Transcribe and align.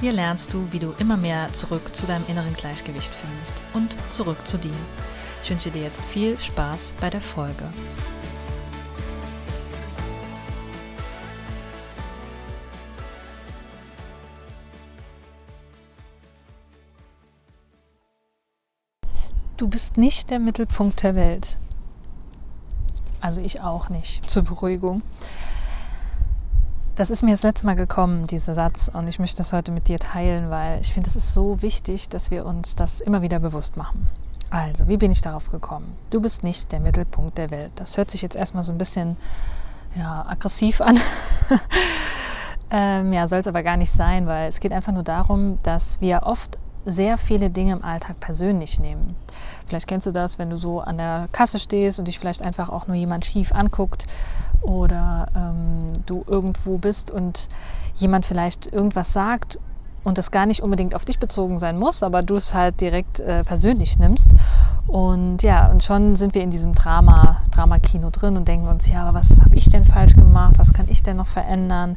Hier 0.00 0.12
lernst 0.12 0.54
du, 0.54 0.66
wie 0.72 0.78
du 0.78 0.94
immer 0.98 1.18
mehr 1.18 1.52
zurück 1.52 1.94
zu 1.94 2.06
deinem 2.06 2.24
inneren 2.26 2.54
Gleichgewicht 2.54 3.14
findest 3.14 3.52
und 3.74 3.94
zurück 4.10 4.38
zu 4.46 4.56
dir. 4.56 4.72
Ich 5.42 5.50
wünsche 5.50 5.70
dir 5.70 5.82
jetzt 5.82 6.00
viel 6.02 6.40
Spaß 6.40 6.94
bei 7.02 7.10
der 7.10 7.20
Folge. 7.20 7.64
Du 19.58 19.68
bist 19.68 19.98
nicht 19.98 20.30
der 20.30 20.38
Mittelpunkt 20.38 21.02
der 21.02 21.14
Welt. 21.14 21.58
Also 23.20 23.42
ich 23.42 23.60
auch 23.60 23.90
nicht, 23.90 24.30
zur 24.30 24.44
Beruhigung. 24.44 25.02
Das 26.96 27.08
ist 27.08 27.22
mir 27.22 27.30
das 27.30 27.42
letzte 27.42 27.66
Mal 27.66 27.76
gekommen, 27.76 28.26
dieser 28.26 28.54
Satz, 28.54 28.90
und 28.92 29.08
ich 29.08 29.18
möchte 29.18 29.38
das 29.38 29.52
heute 29.52 29.72
mit 29.72 29.88
dir 29.88 29.98
teilen, 29.98 30.50
weil 30.50 30.80
ich 30.80 30.92
finde, 30.92 31.08
es 31.08 31.16
ist 31.16 31.34
so 31.34 31.62
wichtig, 31.62 32.08
dass 32.08 32.30
wir 32.30 32.44
uns 32.44 32.74
das 32.74 33.00
immer 33.00 33.22
wieder 33.22 33.38
bewusst 33.38 33.76
machen. 33.76 34.06
Also, 34.50 34.88
wie 34.88 34.96
bin 34.96 35.12
ich 35.12 35.20
darauf 35.20 35.50
gekommen? 35.50 35.96
Du 36.10 36.20
bist 36.20 36.42
nicht 36.42 36.72
der 36.72 36.80
Mittelpunkt 36.80 37.38
der 37.38 37.50
Welt. 37.50 37.70
Das 37.76 37.96
hört 37.96 38.10
sich 38.10 38.20
jetzt 38.20 38.34
erstmal 38.34 38.64
so 38.64 38.72
ein 38.72 38.78
bisschen 38.78 39.16
ja, 39.94 40.26
aggressiv 40.28 40.80
an. 40.80 40.98
ähm, 42.70 43.12
ja, 43.12 43.28
soll 43.28 43.38
es 43.38 43.46
aber 43.46 43.62
gar 43.62 43.76
nicht 43.76 43.92
sein, 43.92 44.26
weil 44.26 44.48
es 44.48 44.58
geht 44.58 44.72
einfach 44.72 44.92
nur 44.92 45.04
darum, 45.04 45.60
dass 45.62 46.00
wir 46.00 46.24
oft 46.24 46.58
sehr 46.84 47.18
viele 47.18 47.50
Dinge 47.50 47.72
im 47.72 47.84
Alltag 47.84 48.18
persönlich 48.18 48.80
nehmen. 48.80 49.14
Vielleicht 49.66 49.86
kennst 49.86 50.08
du 50.08 50.12
das, 50.12 50.38
wenn 50.38 50.50
du 50.50 50.56
so 50.56 50.80
an 50.80 50.98
der 50.98 51.28
Kasse 51.30 51.60
stehst 51.60 52.00
und 52.00 52.08
dich 52.08 52.18
vielleicht 52.18 52.42
einfach 52.42 52.68
auch 52.70 52.88
nur 52.88 52.96
jemand 52.96 53.24
schief 53.24 53.52
anguckt 53.52 54.06
oder 54.62 55.28
ähm, 55.34 55.92
du 56.06 56.24
irgendwo 56.26 56.78
bist 56.78 57.10
und 57.10 57.48
jemand 57.96 58.26
vielleicht 58.26 58.66
irgendwas 58.66 59.12
sagt 59.12 59.58
und 60.02 60.18
das 60.18 60.30
gar 60.30 60.46
nicht 60.46 60.62
unbedingt 60.62 60.94
auf 60.94 61.04
dich 61.04 61.18
bezogen 61.18 61.58
sein 61.58 61.78
muss, 61.78 62.02
aber 62.02 62.22
du 62.22 62.36
es 62.36 62.54
halt 62.54 62.80
direkt 62.80 63.20
äh, 63.20 63.42
persönlich 63.42 63.98
nimmst. 63.98 64.28
Und 64.86 65.42
ja, 65.42 65.68
und 65.68 65.84
schon 65.84 66.16
sind 66.16 66.34
wir 66.34 66.42
in 66.42 66.50
diesem 66.50 66.74
Drama, 66.74 67.42
Drama-Kino 67.50 68.10
drin 68.10 68.36
und 68.36 68.48
denken 68.48 68.66
uns, 68.66 68.88
ja, 68.88 69.04
aber 69.04 69.18
was 69.18 69.40
habe 69.40 69.54
ich 69.54 69.68
denn 69.68 69.84
falsch 69.84 70.14
gemacht? 70.14 70.54
Was 70.56 70.72
kann 70.72 70.88
ich 70.88 71.02
denn 71.02 71.16
noch 71.16 71.26
verändern? 71.26 71.96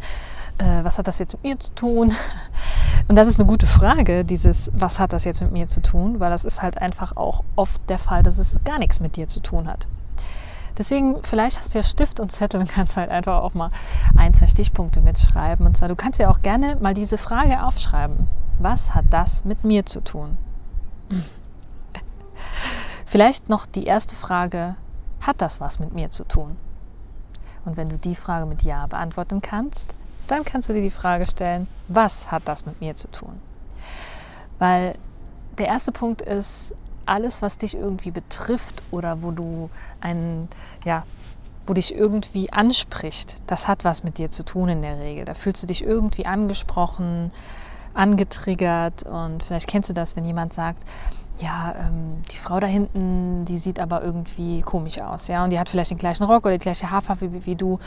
Äh, 0.57 0.83
was 0.83 0.97
hat 0.99 1.07
das 1.07 1.19
jetzt 1.19 1.33
mit 1.33 1.43
mir 1.43 1.59
zu 1.59 1.73
tun? 1.73 2.13
Und 3.07 3.15
das 3.15 3.27
ist 3.27 3.39
eine 3.39 3.47
gute 3.47 3.65
Frage, 3.65 4.23
dieses, 4.23 4.71
was 4.73 4.99
hat 4.99 5.11
das 5.11 5.23
jetzt 5.23 5.41
mit 5.41 5.51
mir 5.51 5.67
zu 5.67 5.81
tun? 5.81 6.19
Weil 6.19 6.29
das 6.29 6.45
ist 6.45 6.61
halt 6.61 6.77
einfach 6.77 7.17
auch 7.17 7.43
oft 7.55 7.81
der 7.89 7.97
Fall, 7.97 8.23
dass 8.23 8.37
es 8.37 8.55
gar 8.63 8.79
nichts 8.79 8.99
mit 8.99 9.15
dir 9.15 9.27
zu 9.27 9.39
tun 9.39 9.67
hat. 9.67 9.87
Deswegen, 10.77 11.21
vielleicht 11.23 11.59
hast 11.59 11.73
du 11.73 11.79
ja 11.79 11.83
Stift 11.83 12.19
und 12.19 12.31
Zettel 12.31 12.59
und 12.59 12.69
kannst 12.69 12.97
halt 12.97 13.11
einfach 13.11 13.43
auch 13.43 13.53
mal 13.53 13.69
ein, 14.17 14.33
zwei 14.33 14.47
Stichpunkte 14.47 15.01
mitschreiben. 15.01 15.65
Und 15.65 15.77
zwar, 15.77 15.87
du 15.87 15.95
kannst 15.95 16.19
ja 16.19 16.29
auch 16.29 16.41
gerne 16.41 16.77
mal 16.81 16.93
diese 16.93 17.17
Frage 17.17 17.63
aufschreiben. 17.63 18.27
Was 18.59 18.95
hat 18.95 19.05
das 19.11 19.45
mit 19.45 19.63
mir 19.63 19.85
zu 19.85 20.01
tun? 20.01 20.37
Vielleicht 23.05 23.49
noch 23.49 23.65
die 23.65 23.85
erste 23.85 24.15
Frage, 24.15 24.75
hat 25.21 25.41
das 25.41 25.61
was 25.61 25.79
mit 25.79 25.93
mir 25.93 26.09
zu 26.11 26.23
tun? 26.23 26.57
Und 27.65 27.77
wenn 27.77 27.89
du 27.89 27.97
die 27.97 28.15
Frage 28.15 28.45
mit 28.45 28.63
Ja 28.63 28.87
beantworten 28.87 29.41
kannst, 29.41 29.93
dann 30.27 30.43
kannst 30.43 30.69
du 30.69 30.73
dir 30.73 30.81
die 30.81 30.89
Frage 30.89 31.27
stellen, 31.27 31.67
was 31.87 32.31
hat 32.31 32.43
das 32.45 32.65
mit 32.65 32.81
mir 32.81 32.95
zu 32.95 33.09
tun? 33.09 33.39
Weil 34.59 34.95
der 35.57 35.67
erste 35.67 35.91
Punkt 35.91 36.21
ist, 36.21 36.73
alles, 37.05 37.41
was 37.41 37.57
dich 37.57 37.75
irgendwie 37.75 38.11
betrifft 38.11 38.81
oder 38.91 39.21
wo 39.21 39.31
du 39.31 39.69
ein, 40.01 40.47
ja, 40.85 41.05
wo 41.65 41.73
dich 41.73 41.95
irgendwie 41.95 42.51
anspricht, 42.51 43.41
das 43.47 43.67
hat 43.67 43.83
was 43.85 44.03
mit 44.03 44.17
dir 44.17 44.31
zu 44.31 44.43
tun 44.43 44.69
in 44.69 44.81
der 44.81 44.99
Regel. 44.99 45.25
Da 45.25 45.33
fühlst 45.33 45.63
du 45.63 45.67
dich 45.67 45.83
irgendwie 45.83 46.25
angesprochen, 46.25 47.31
angetriggert 47.93 49.03
und 49.03 49.43
vielleicht 49.43 49.67
kennst 49.67 49.89
du 49.89 49.93
das, 49.93 50.15
wenn 50.15 50.25
jemand 50.25 50.53
sagt, 50.53 50.83
ja, 51.39 51.73
ähm, 51.79 52.21
die 52.31 52.37
Frau 52.37 52.59
da 52.59 52.67
hinten, 52.67 53.45
die 53.45 53.57
sieht 53.57 53.79
aber 53.79 54.03
irgendwie 54.03 54.61
komisch 54.61 54.99
aus, 54.99 55.27
ja, 55.27 55.43
und 55.43 55.49
die 55.49 55.59
hat 55.59 55.69
vielleicht 55.69 55.91
den 55.91 55.97
gleichen 55.97 56.23
Rock 56.25 56.45
oder 56.45 56.53
die 56.53 56.59
gleiche 56.59 56.91
Haarfarbe 56.91 57.33
wie, 57.33 57.45
wie 57.45 57.55
du. 57.55 57.79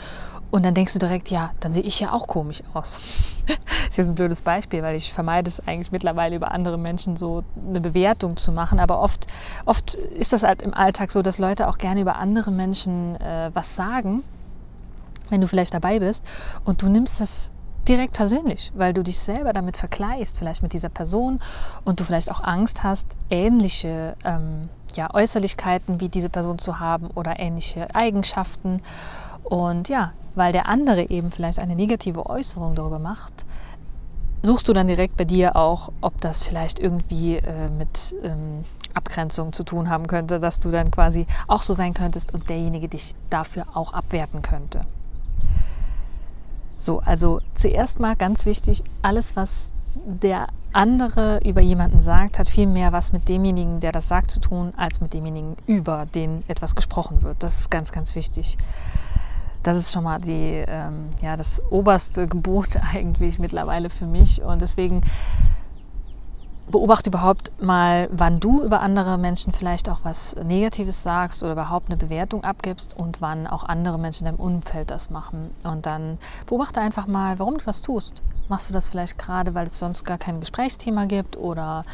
Und 0.51 0.65
dann 0.65 0.73
denkst 0.73 0.93
du 0.93 0.99
direkt, 0.99 1.29
ja, 1.29 1.51
dann 1.59 1.73
sehe 1.73 1.83
ich 1.83 1.99
ja 1.99 2.11
auch 2.11 2.27
komisch 2.27 2.61
aus. 2.73 2.99
das 3.47 3.57
ist 3.89 3.97
jetzt 3.97 4.07
ein 4.09 4.15
blödes 4.15 4.41
Beispiel, 4.41 4.83
weil 4.83 4.95
ich 4.95 5.13
vermeide 5.13 5.49
es 5.49 5.65
eigentlich 5.65 5.91
mittlerweile 5.91 6.35
über 6.35 6.51
andere 6.51 6.77
Menschen 6.77 7.17
so 7.17 7.43
eine 7.67 7.81
Bewertung 7.81 8.37
zu 8.37 8.51
machen. 8.51 8.79
Aber 8.79 9.01
oft, 9.01 9.27
oft 9.65 9.95
ist 9.95 10.33
das 10.33 10.43
halt 10.43 10.61
im 10.61 10.73
Alltag 10.73 11.11
so, 11.11 11.21
dass 11.21 11.37
Leute 11.37 11.67
auch 11.67 11.77
gerne 11.77 12.01
über 12.01 12.17
andere 12.17 12.51
Menschen 12.51 13.15
äh, 13.19 13.51
was 13.53 13.75
sagen, 13.75 14.23
wenn 15.29 15.41
du 15.41 15.47
vielleicht 15.47 15.73
dabei 15.73 15.99
bist 15.99 16.23
und 16.63 16.81
du 16.81 16.87
nimmst 16.87 17.19
das 17.19 17.51
direkt 17.87 18.13
persönlich, 18.13 18.71
weil 18.75 18.93
du 18.93 19.03
dich 19.03 19.19
selber 19.19 19.53
damit 19.53 19.77
vergleichst, 19.77 20.37
vielleicht 20.37 20.63
mit 20.63 20.73
dieser 20.73 20.89
Person 20.89 21.39
und 21.85 21.99
du 21.99 22.03
vielleicht 22.03 22.31
auch 22.31 22.43
Angst 22.43 22.83
hast, 22.83 23.07
ähnliche 23.29 24.15
ähm, 24.25 24.69
ja, 24.93 25.13
Äußerlichkeiten 25.13 25.99
wie 25.99 26.09
diese 26.09 26.29
Person 26.29 26.59
zu 26.59 26.79
haben 26.79 27.07
oder 27.15 27.39
ähnliche 27.39 27.93
Eigenschaften. 27.95 28.81
Und 29.43 29.89
ja, 29.89 30.13
weil 30.35 30.51
der 30.51 30.67
andere 30.67 31.09
eben 31.09 31.31
vielleicht 31.31 31.59
eine 31.59 31.75
negative 31.75 32.25
Äußerung 32.25 32.75
darüber 32.75 32.99
macht, 32.99 33.45
suchst 34.43 34.67
du 34.67 34.73
dann 34.73 34.87
direkt 34.87 35.17
bei 35.17 35.25
dir 35.25 35.55
auch, 35.55 35.91
ob 36.01 36.19
das 36.21 36.43
vielleicht 36.43 36.79
irgendwie 36.79 37.37
äh, 37.37 37.69
mit 37.69 38.15
ähm, 38.23 38.63
Abgrenzung 38.93 39.53
zu 39.53 39.63
tun 39.63 39.89
haben 39.89 40.07
könnte, 40.07 40.39
dass 40.39 40.59
du 40.59 40.69
dann 40.69 40.91
quasi 40.91 41.25
auch 41.47 41.63
so 41.63 41.73
sein 41.73 41.93
könntest 41.93 42.33
und 42.33 42.49
derjenige 42.49 42.87
dich 42.87 43.13
dafür 43.29 43.65
auch 43.73 43.93
abwerten 43.93 44.41
könnte. 44.41 44.85
So, 46.77 46.99
also 46.99 47.41
zuerst 47.55 47.99
mal 47.99 48.15
ganz 48.15 48.45
wichtig, 48.45 48.83
alles, 49.01 49.35
was 49.35 49.63
der 50.05 50.47
andere 50.73 51.39
über 51.43 51.61
jemanden 51.61 52.01
sagt, 52.01 52.37
hat 52.37 52.49
viel 52.49 52.67
mehr 52.67 52.91
was 52.91 53.11
mit 53.13 53.27
demjenigen, 53.27 53.79
der 53.79 53.91
das 53.91 54.07
sagt, 54.07 54.31
zu 54.31 54.39
tun, 54.39 54.73
als 54.77 55.01
mit 55.01 55.13
demjenigen, 55.13 55.55
über 55.65 56.05
den 56.05 56.43
etwas 56.47 56.75
gesprochen 56.75 57.23
wird. 57.23 57.41
Das 57.41 57.59
ist 57.59 57.71
ganz, 57.71 57.91
ganz 57.91 58.15
wichtig. 58.15 58.57
Das 59.63 59.77
ist 59.77 59.91
schon 59.91 60.03
mal 60.03 60.19
die, 60.19 60.63
ähm, 60.67 61.09
ja, 61.21 61.35
das 61.35 61.61
oberste 61.71 62.27
Gebot 62.27 62.77
eigentlich 62.93 63.39
mittlerweile 63.39 63.89
für 63.89 64.05
mich. 64.05 64.41
Und 64.41 64.61
deswegen 64.61 65.01
beobachte 66.69 67.09
überhaupt 67.09 67.51
mal, 67.61 68.09
wann 68.11 68.39
du 68.39 68.61
über 68.63 68.81
andere 68.81 69.17
Menschen 69.17 69.53
vielleicht 69.53 69.89
auch 69.89 69.99
was 70.03 70.35
Negatives 70.35 71.01
sagst 71.01 71.41
oder 71.41 71.53
überhaupt 71.53 71.87
eine 71.87 71.97
Bewertung 71.97 72.43
abgibst 72.43 72.95
und 72.97 73.21
wann 73.21 73.47
auch 73.47 73.63
andere 73.63 73.97
Menschen 73.97 74.27
in 74.27 74.35
deinem 74.35 74.45
Umfeld 74.45 74.91
das 74.91 75.09
machen. 75.09 75.51
Und 75.63 75.85
dann 75.85 76.17
beobachte 76.45 76.81
einfach 76.81 77.07
mal, 77.07 77.39
warum 77.39 77.57
du 77.57 77.65
das 77.65 77.81
tust. 77.81 78.21
Machst 78.49 78.69
du 78.69 78.73
das 78.73 78.87
vielleicht 78.87 79.17
gerade, 79.17 79.55
weil 79.55 79.67
es 79.67 79.79
sonst 79.79 80.03
gar 80.03 80.17
kein 80.17 80.39
Gesprächsthema 80.39 81.05
gibt 81.05 81.37
oder 81.37 81.85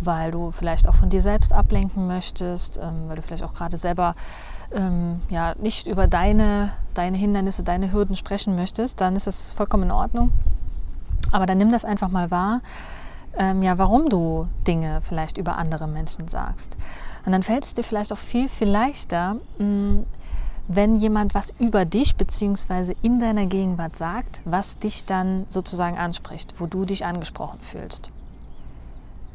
weil 0.00 0.30
du 0.30 0.50
vielleicht 0.50 0.88
auch 0.88 0.94
von 0.94 1.08
dir 1.08 1.20
selbst 1.20 1.52
ablenken 1.52 2.06
möchtest, 2.06 2.78
ähm, 2.78 3.08
weil 3.08 3.16
du 3.16 3.22
vielleicht 3.22 3.44
auch 3.44 3.54
gerade 3.54 3.78
selber 3.78 4.14
ähm, 4.72 5.20
ja, 5.30 5.54
nicht 5.58 5.86
über 5.86 6.08
deine, 6.08 6.72
deine 6.94 7.16
Hindernisse, 7.16 7.62
deine 7.62 7.92
Hürden 7.92 8.16
sprechen 8.16 8.56
möchtest, 8.56 9.00
dann 9.00 9.14
ist 9.14 9.26
das 9.26 9.52
vollkommen 9.52 9.84
in 9.84 9.90
Ordnung. 9.92 10.32
Aber 11.32 11.46
dann 11.46 11.58
nimm 11.58 11.72
das 11.72 11.84
einfach 11.84 12.08
mal 12.08 12.30
wahr 12.30 12.60
ähm, 13.38 13.62
ja, 13.62 13.78
warum 13.78 14.08
du 14.08 14.48
Dinge 14.66 15.00
vielleicht 15.02 15.38
über 15.38 15.58
andere 15.58 15.86
Menschen 15.86 16.28
sagst. 16.28 16.76
Und 17.24 17.32
dann 17.32 17.42
fällt 17.42 17.64
es 17.64 17.74
dir 17.74 17.82
vielleicht 17.82 18.12
auch 18.12 18.18
viel, 18.18 18.48
viel 18.48 18.68
leichter, 18.68 19.36
mh, 19.58 19.64
mm, 19.64 20.06
wenn 20.68 20.96
jemand 20.96 21.34
was 21.34 21.52
über 21.58 21.84
dich 21.84 22.16
bzw. 22.16 22.96
in 23.02 23.20
deiner 23.20 23.46
Gegenwart 23.46 23.96
sagt, 23.96 24.40
was 24.44 24.78
dich 24.78 25.04
dann 25.04 25.46
sozusagen 25.48 25.96
anspricht, 25.96 26.54
wo 26.58 26.66
du 26.66 26.84
dich 26.84 27.04
angesprochen 27.04 27.60
fühlst. 27.60 28.10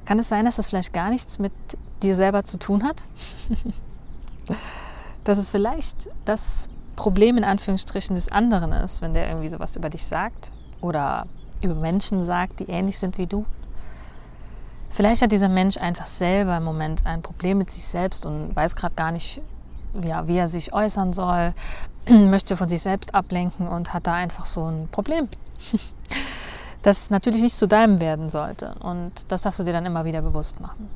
Kann 0.06 0.20
es 0.20 0.28
sein, 0.28 0.46
dass 0.46 0.58
das 0.58 0.70
vielleicht 0.70 0.94
gar 0.94 1.10
nichts 1.10 1.40
mit 1.40 1.54
dir 2.04 2.16
selber 2.16 2.44
zu 2.44 2.58
tun 2.58 2.84
hat? 2.84 3.04
dass 5.24 5.38
es 5.38 5.50
vielleicht 5.50 6.10
das 6.26 6.68
Problem 6.96 7.38
in 7.38 7.44
Anführungsstrichen 7.44 8.16
des 8.16 8.30
anderen 8.30 8.74
ist, 8.74 9.02
wenn 9.02 9.14
der 9.14 9.30
irgendwie 9.30 9.50
sowas 9.50 9.76
über 9.76 9.90
dich 9.90 10.04
sagt 10.04 10.52
oder 10.82 11.28
über 11.62 11.76
Menschen 11.76 12.24
sagt, 12.24 12.60
die 12.60 12.66
ähnlich 12.66 12.98
sind 13.00 13.18
wie 13.18 13.28
du? 13.28 13.46
Vielleicht 14.92 15.22
hat 15.22 15.32
dieser 15.32 15.50
Mensch 15.50 15.78
einfach 15.78 16.06
selber 16.06 16.58
im 16.58 16.64
Moment 16.64 17.06
ein 17.06 17.22
Problem 17.22 17.58
mit 17.58 17.72
sich 17.72 17.84
selbst 17.84 18.26
und 18.26 18.56
weiß 18.56 18.76
gerade 18.76 18.96
gar 18.96 19.12
nicht, 19.12 19.42
ja, 20.04 20.28
wie 20.28 20.38
er 20.38 20.48
sich 20.48 20.74
äußern 20.74 21.14
soll, 21.14 21.54
möchte 22.10 22.58
von 22.58 22.70
sich 22.70 22.82
selbst 22.82 23.16
ablenken 23.16 23.68
und 23.68 23.94
hat 23.94 24.08
da 24.08 24.14
einfach 24.14 24.46
so 24.46 24.66
ein 24.66 24.90
Problem. 24.92 25.30
das 26.82 27.10
natürlich 27.10 27.42
nicht 27.42 27.56
zu 27.56 27.68
deinem 27.68 28.00
werden 28.00 28.30
sollte. 28.30 28.76
Und 28.80 29.12
das 29.30 29.44
darfst 29.44 29.60
du 29.60 29.64
dir 29.64 29.74
dann 29.74 29.86
immer 29.86 30.04
wieder 30.06 30.22
bewusst 30.22 30.60
machen. 30.60 30.90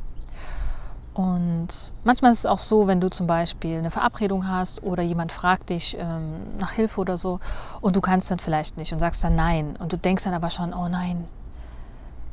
Und 1.13 1.93
manchmal 2.03 2.33
ist 2.33 2.39
es 2.39 2.45
auch 2.45 2.59
so, 2.59 2.87
wenn 2.87 2.99
du 2.99 3.09
zum 3.09 3.25
Beispiel 3.25 3.77
eine 3.77 3.91
Verabredung 3.91 4.49
hast 4.49 4.83
oder 4.83 5.01
jemand 5.01 5.31
fragt 5.31 5.69
dich 5.69 5.95
ähm, 5.97 6.41
nach 6.59 6.71
Hilfe 6.71 6.99
oder 6.99 7.17
so 7.17 7.39
und 7.79 7.95
du 7.95 8.01
kannst 8.01 8.29
dann 8.31 8.39
vielleicht 8.39 8.75
nicht 8.75 8.91
und 8.91 8.99
sagst 8.99 9.23
dann 9.23 9.33
nein 9.33 9.77
und 9.79 9.93
du 9.93 9.97
denkst 9.97 10.25
dann 10.25 10.33
aber 10.33 10.49
schon, 10.49 10.73
oh 10.73 10.89
nein, 10.89 11.23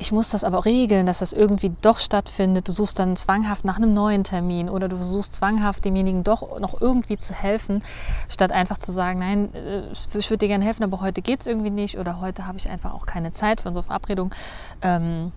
ich 0.02 0.10
muss 0.10 0.30
das 0.30 0.42
aber 0.42 0.64
regeln, 0.64 1.06
dass 1.06 1.20
das 1.20 1.32
irgendwie 1.32 1.70
doch 1.80 2.00
stattfindet. 2.00 2.66
Du 2.66 2.72
suchst 2.72 2.98
dann 2.98 3.14
zwanghaft 3.16 3.64
nach 3.64 3.76
einem 3.76 3.94
neuen 3.94 4.24
Termin 4.24 4.68
oder 4.68 4.88
du 4.88 4.96
versuchst 4.96 5.32
zwanghaft 5.32 5.84
demjenigen 5.84 6.24
doch 6.24 6.58
noch 6.58 6.80
irgendwie 6.80 7.18
zu 7.18 7.32
helfen, 7.32 7.84
statt 8.28 8.50
einfach 8.50 8.78
zu 8.78 8.90
sagen, 8.90 9.20
nein, 9.20 9.54
äh, 9.54 9.92
ich 9.92 10.28
würde 10.28 10.38
dir 10.38 10.48
gerne 10.48 10.64
helfen, 10.64 10.82
aber 10.82 11.00
heute 11.00 11.22
geht 11.22 11.42
es 11.42 11.46
irgendwie 11.46 11.70
nicht 11.70 11.98
oder 11.98 12.20
heute 12.20 12.48
habe 12.48 12.58
ich 12.58 12.68
einfach 12.68 12.94
auch 12.94 13.06
keine 13.06 13.32
Zeit 13.32 13.60
für 13.60 13.68
unsere 13.68 13.84
Verabredung. 13.84 14.34
Ähm, 14.82 15.30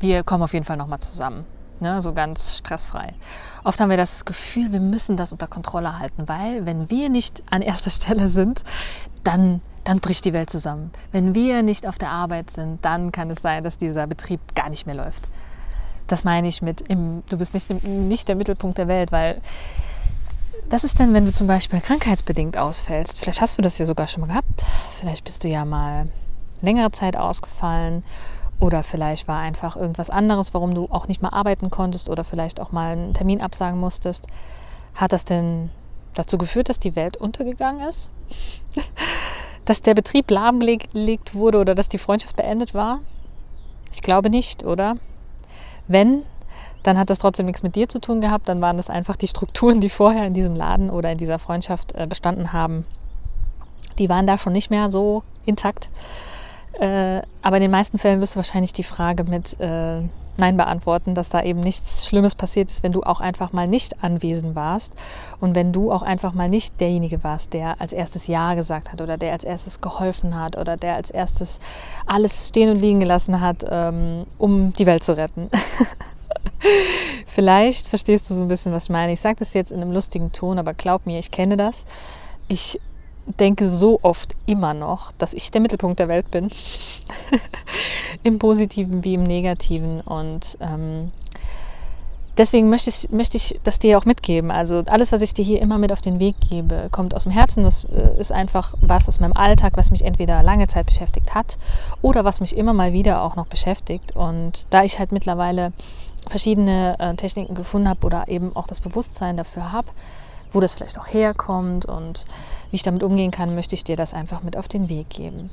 wir 0.00 0.22
kommen 0.22 0.42
auf 0.42 0.52
jeden 0.52 0.66
Fall 0.66 0.76
nochmal 0.76 1.00
zusammen. 1.00 1.46
Ne, 1.80 2.02
so 2.02 2.12
ganz 2.12 2.58
stressfrei. 2.58 3.14
Oft 3.64 3.80
haben 3.80 3.88
wir 3.88 3.96
das 3.96 4.26
Gefühl, 4.26 4.70
wir 4.70 4.80
müssen 4.80 5.16
das 5.16 5.32
unter 5.32 5.46
Kontrolle 5.46 5.98
halten, 5.98 6.28
weil 6.28 6.66
wenn 6.66 6.90
wir 6.90 7.08
nicht 7.08 7.42
an 7.50 7.62
erster 7.62 7.90
Stelle 7.90 8.28
sind, 8.28 8.62
dann 9.22 9.62
dann 9.84 10.00
bricht 10.00 10.24
die 10.24 10.32
Welt 10.32 10.50
zusammen. 10.50 10.90
Wenn 11.12 11.34
wir 11.34 11.62
nicht 11.62 11.86
auf 11.86 11.98
der 11.98 12.10
Arbeit 12.10 12.50
sind, 12.50 12.84
dann 12.84 13.12
kann 13.12 13.30
es 13.30 13.42
sein, 13.42 13.64
dass 13.64 13.78
dieser 13.78 14.06
Betrieb 14.06 14.40
gar 14.54 14.70
nicht 14.70 14.86
mehr 14.86 14.94
läuft. 14.94 15.28
Das 16.06 16.24
meine 16.24 16.48
ich 16.48 16.62
mit, 16.62 16.82
im, 16.82 17.22
du 17.28 17.38
bist 17.38 17.54
nicht, 17.54 17.70
nicht 17.84 18.28
der 18.28 18.34
Mittelpunkt 18.34 18.78
der 18.78 18.88
Welt, 18.88 19.12
weil 19.12 19.40
was 20.68 20.84
ist 20.84 20.98
denn, 20.98 21.12
wenn 21.12 21.26
du 21.26 21.32
zum 21.32 21.46
Beispiel 21.46 21.80
krankheitsbedingt 21.80 22.56
ausfällst? 22.56 23.20
Vielleicht 23.20 23.40
hast 23.40 23.58
du 23.58 23.62
das 23.62 23.78
ja 23.78 23.84
sogar 23.84 24.08
schon 24.08 24.22
mal 24.22 24.28
gehabt. 24.28 24.64
Vielleicht 24.98 25.24
bist 25.24 25.44
du 25.44 25.48
ja 25.48 25.64
mal 25.64 26.08
längere 26.62 26.90
Zeit 26.90 27.16
ausgefallen 27.16 28.02
oder 28.60 28.82
vielleicht 28.82 29.28
war 29.28 29.40
einfach 29.40 29.76
irgendwas 29.76 30.10
anderes, 30.10 30.54
warum 30.54 30.74
du 30.74 30.86
auch 30.90 31.06
nicht 31.08 31.20
mal 31.20 31.30
arbeiten 31.30 31.70
konntest 31.70 32.08
oder 32.08 32.24
vielleicht 32.24 32.60
auch 32.60 32.72
mal 32.72 32.92
einen 32.92 33.14
Termin 33.14 33.40
absagen 33.40 33.78
musstest. 33.78 34.26
Hat 34.94 35.12
das 35.12 35.24
denn 35.24 35.70
dazu 36.14 36.38
geführt, 36.38 36.68
dass 36.68 36.80
die 36.80 36.96
Welt 36.96 37.16
untergegangen 37.16 37.86
ist? 37.86 38.10
Dass 39.64 39.82
der 39.82 39.94
Betrieb 39.94 40.30
lahmgelegt 40.30 41.34
wurde 41.34 41.58
oder 41.58 41.74
dass 41.74 41.88
die 41.88 41.98
Freundschaft 41.98 42.36
beendet 42.36 42.74
war? 42.74 43.00
Ich 43.92 44.02
glaube 44.02 44.30
nicht, 44.30 44.64
oder? 44.64 44.96
Wenn, 45.86 46.22
dann 46.82 46.98
hat 46.98 47.10
das 47.10 47.18
trotzdem 47.18 47.46
nichts 47.46 47.62
mit 47.62 47.76
dir 47.76 47.88
zu 47.88 47.98
tun 47.98 48.20
gehabt. 48.20 48.48
Dann 48.48 48.60
waren 48.60 48.76
das 48.76 48.90
einfach 48.90 49.16
die 49.16 49.26
Strukturen, 49.26 49.80
die 49.80 49.88
vorher 49.88 50.26
in 50.26 50.34
diesem 50.34 50.54
Laden 50.54 50.90
oder 50.90 51.10
in 51.10 51.18
dieser 51.18 51.38
Freundschaft 51.38 51.94
äh, 51.94 52.06
bestanden 52.06 52.52
haben. 52.52 52.84
Die 53.98 54.08
waren 54.08 54.26
da 54.26 54.38
schon 54.38 54.52
nicht 54.52 54.70
mehr 54.70 54.90
so 54.90 55.22
intakt. 55.46 55.88
Äh, 56.78 57.22
aber 57.42 57.56
in 57.56 57.62
den 57.62 57.70
meisten 57.70 57.98
Fällen 57.98 58.20
wirst 58.20 58.34
du 58.34 58.36
wahrscheinlich 58.36 58.72
die 58.72 58.82
Frage 58.82 59.24
mit 59.24 59.58
äh, 59.60 60.02
Nein 60.36 60.56
beantworten, 60.56 61.14
dass 61.14 61.28
da 61.28 61.42
eben 61.42 61.60
nichts 61.60 62.08
Schlimmes 62.08 62.34
passiert 62.34 62.68
ist, 62.68 62.82
wenn 62.82 62.92
du 62.92 63.02
auch 63.02 63.20
einfach 63.20 63.52
mal 63.52 63.68
nicht 63.68 64.02
anwesend 64.02 64.54
warst 64.54 64.94
und 65.40 65.54
wenn 65.54 65.72
du 65.72 65.92
auch 65.92 66.02
einfach 66.02 66.32
mal 66.32 66.48
nicht 66.48 66.80
derjenige 66.80 67.22
warst, 67.22 67.52
der 67.52 67.80
als 67.80 67.92
erstes 67.92 68.26
Ja 68.26 68.54
gesagt 68.54 68.92
hat 68.92 69.00
oder 69.00 69.16
der 69.16 69.32
als 69.32 69.44
erstes 69.44 69.80
geholfen 69.80 70.38
hat 70.38 70.56
oder 70.56 70.76
der 70.76 70.96
als 70.96 71.10
erstes 71.10 71.60
alles 72.06 72.48
stehen 72.48 72.70
und 72.70 72.80
liegen 72.80 73.00
gelassen 73.00 73.40
hat, 73.40 73.64
ähm, 73.68 74.26
um 74.38 74.72
die 74.72 74.86
Welt 74.86 75.04
zu 75.04 75.16
retten. 75.16 75.48
Vielleicht 77.26 77.88
verstehst 77.88 78.28
du 78.28 78.34
so 78.34 78.42
ein 78.42 78.48
bisschen, 78.48 78.72
was 78.72 78.84
ich 78.84 78.90
meine. 78.90 79.12
Ich 79.12 79.20
sage 79.20 79.36
das 79.38 79.54
jetzt 79.54 79.70
in 79.70 79.80
einem 79.80 79.92
lustigen 79.92 80.32
Ton, 80.32 80.58
aber 80.58 80.74
glaub 80.74 81.06
mir, 81.06 81.18
ich 81.18 81.30
kenne 81.30 81.56
das. 81.56 81.84
Ich 82.48 82.80
denke 83.26 83.68
so 83.68 83.98
oft 84.02 84.34
immer 84.46 84.74
noch, 84.74 85.12
dass 85.12 85.34
ich 85.34 85.50
der 85.50 85.60
Mittelpunkt 85.60 85.98
der 85.98 86.08
Welt 86.08 86.30
bin. 86.30 86.50
Im 88.22 88.38
Positiven 88.38 89.04
wie 89.04 89.14
im 89.14 89.22
Negativen. 89.22 90.00
Und 90.00 90.56
ähm, 90.60 91.10
deswegen 92.36 92.68
möchte 92.68 92.90
ich, 92.90 93.10
möchte 93.10 93.36
ich 93.36 93.58
das 93.64 93.78
dir 93.78 93.98
auch 93.98 94.04
mitgeben. 94.04 94.50
Also 94.50 94.82
alles, 94.86 95.12
was 95.12 95.22
ich 95.22 95.34
dir 95.34 95.44
hier 95.44 95.60
immer 95.60 95.78
mit 95.78 95.92
auf 95.92 96.00
den 96.00 96.18
Weg 96.18 96.36
gebe, 96.48 96.88
kommt 96.90 97.14
aus 97.14 97.24
dem 97.24 97.32
Herzen. 97.32 97.64
Das 97.64 97.84
äh, 97.84 98.18
ist 98.18 98.32
einfach 98.32 98.74
was 98.80 99.08
aus 99.08 99.20
meinem 99.20 99.34
Alltag, 99.34 99.74
was 99.76 99.90
mich 99.90 100.04
entweder 100.04 100.42
lange 100.42 100.68
Zeit 100.68 100.86
beschäftigt 100.86 101.34
hat 101.34 101.58
oder 102.02 102.24
was 102.24 102.40
mich 102.40 102.56
immer 102.56 102.72
mal 102.72 102.92
wieder 102.92 103.22
auch 103.22 103.36
noch 103.36 103.46
beschäftigt. 103.46 104.14
Und 104.16 104.66
da 104.70 104.84
ich 104.84 104.98
halt 104.98 105.12
mittlerweile 105.12 105.72
verschiedene 106.28 106.96
äh, 106.98 107.14
Techniken 107.14 107.54
gefunden 107.54 107.88
habe 107.88 108.06
oder 108.06 108.28
eben 108.28 108.54
auch 108.56 108.66
das 108.66 108.80
Bewusstsein 108.80 109.36
dafür 109.36 109.72
habe, 109.72 109.88
wo 110.54 110.60
das 110.60 110.74
vielleicht 110.74 110.98
auch 110.98 111.06
herkommt 111.06 111.84
und 111.86 112.24
wie 112.70 112.76
ich 112.76 112.82
damit 112.82 113.02
umgehen 113.02 113.30
kann, 113.30 113.54
möchte 113.54 113.74
ich 113.74 113.84
dir 113.84 113.96
das 113.96 114.14
einfach 114.14 114.42
mit 114.42 114.56
auf 114.56 114.68
den 114.68 114.88
Weg 114.88 115.10
geben. 115.10 115.50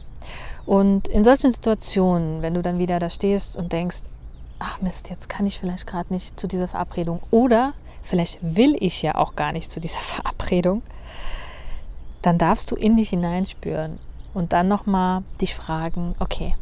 Und 0.65 1.07
in 1.07 1.23
solchen 1.23 1.51
Situationen, 1.51 2.41
wenn 2.41 2.53
du 2.53 2.61
dann 2.61 2.77
wieder 2.77 2.99
da 2.99 3.09
stehst 3.09 3.57
und 3.57 3.73
denkst, 3.73 4.03
ach 4.59 4.81
Mist, 4.81 5.09
jetzt 5.09 5.27
kann 5.27 5.47
ich 5.47 5.59
vielleicht 5.59 5.87
gerade 5.87 6.13
nicht 6.13 6.39
zu 6.39 6.47
dieser 6.47 6.67
Verabredung 6.67 7.21
oder 7.31 7.73
vielleicht 8.03 8.37
will 8.41 8.75
ich 8.79 9.01
ja 9.01 9.15
auch 9.15 9.35
gar 9.35 9.51
nicht 9.51 9.71
zu 9.71 9.79
dieser 9.79 9.99
Verabredung, 9.99 10.83
dann 12.21 12.37
darfst 12.37 12.69
du 12.69 12.75
in 12.75 12.97
dich 12.97 13.09
hineinspüren 13.09 13.97
und 14.33 14.53
dann 14.53 14.67
nochmal 14.67 15.23
dich 15.41 15.55
fragen, 15.55 16.13
okay, 16.19 16.55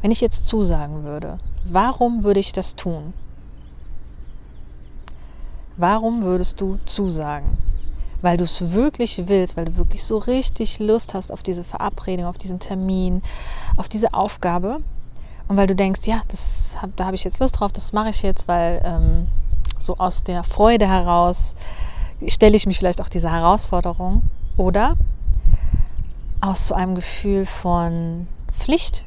wenn 0.00 0.12
ich 0.12 0.20
jetzt 0.20 0.46
zusagen 0.46 1.02
würde, 1.02 1.38
warum 1.64 2.22
würde 2.22 2.40
ich 2.40 2.52
das 2.52 2.76
tun? 2.76 3.12
Warum 5.76 6.22
würdest 6.22 6.60
du 6.60 6.78
zusagen? 6.86 7.58
Weil 8.22 8.36
du 8.36 8.44
es 8.44 8.72
wirklich 8.72 9.22
willst, 9.26 9.56
weil 9.56 9.66
du 9.66 9.76
wirklich 9.76 10.04
so 10.04 10.18
richtig 10.18 10.78
Lust 10.78 11.14
hast 11.14 11.32
auf 11.32 11.42
diese 11.42 11.64
Verabredung, 11.64 12.26
auf 12.26 12.38
diesen 12.38 12.58
Termin, 12.58 13.22
auf 13.76 13.88
diese 13.88 14.14
Aufgabe. 14.14 14.80
Und 15.48 15.56
weil 15.56 15.66
du 15.66 15.74
denkst, 15.74 16.02
ja, 16.04 16.20
das, 16.28 16.78
da 16.96 17.06
habe 17.06 17.16
ich 17.16 17.24
jetzt 17.24 17.40
Lust 17.40 17.58
drauf, 17.58 17.72
das 17.72 17.92
mache 17.92 18.10
ich 18.10 18.22
jetzt, 18.22 18.46
weil 18.46 18.80
ähm, 18.84 19.26
so 19.78 19.96
aus 19.96 20.22
der 20.22 20.44
Freude 20.44 20.86
heraus 20.86 21.54
stelle 22.26 22.56
ich 22.56 22.66
mich 22.66 22.78
vielleicht 22.78 23.00
auch 23.00 23.08
dieser 23.08 23.32
Herausforderung. 23.32 24.22
Oder 24.56 24.96
aus 26.40 26.68
so 26.68 26.74
einem 26.74 26.94
Gefühl 26.94 27.46
von 27.46 28.26
Pflicht. 28.58 29.04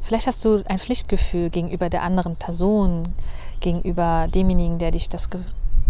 Vielleicht 0.00 0.26
hast 0.26 0.44
du 0.44 0.62
ein 0.66 0.78
Pflichtgefühl 0.78 1.50
gegenüber 1.50 1.90
der 1.90 2.02
anderen 2.02 2.36
Person, 2.36 3.08
gegenüber 3.60 4.28
demjenigen, 4.32 4.78
der 4.78 4.92
dich 4.92 5.08
das 5.08 5.28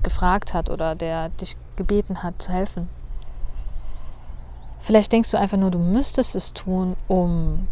gefragt 0.06 0.54
hat 0.54 0.70
oder 0.70 0.94
der 0.94 1.30
dich 1.30 1.56
gebeten 1.75 2.22
hat 2.22 2.40
zu 2.40 2.52
helfen. 2.52 2.88
Vielleicht 4.78 5.10
denkst 5.10 5.32
du 5.32 5.36
einfach 5.36 5.58
nur, 5.58 5.72
du 5.72 5.80
müsstest 5.80 6.36
es 6.36 6.52
tun, 6.52 6.96
um 7.08 7.66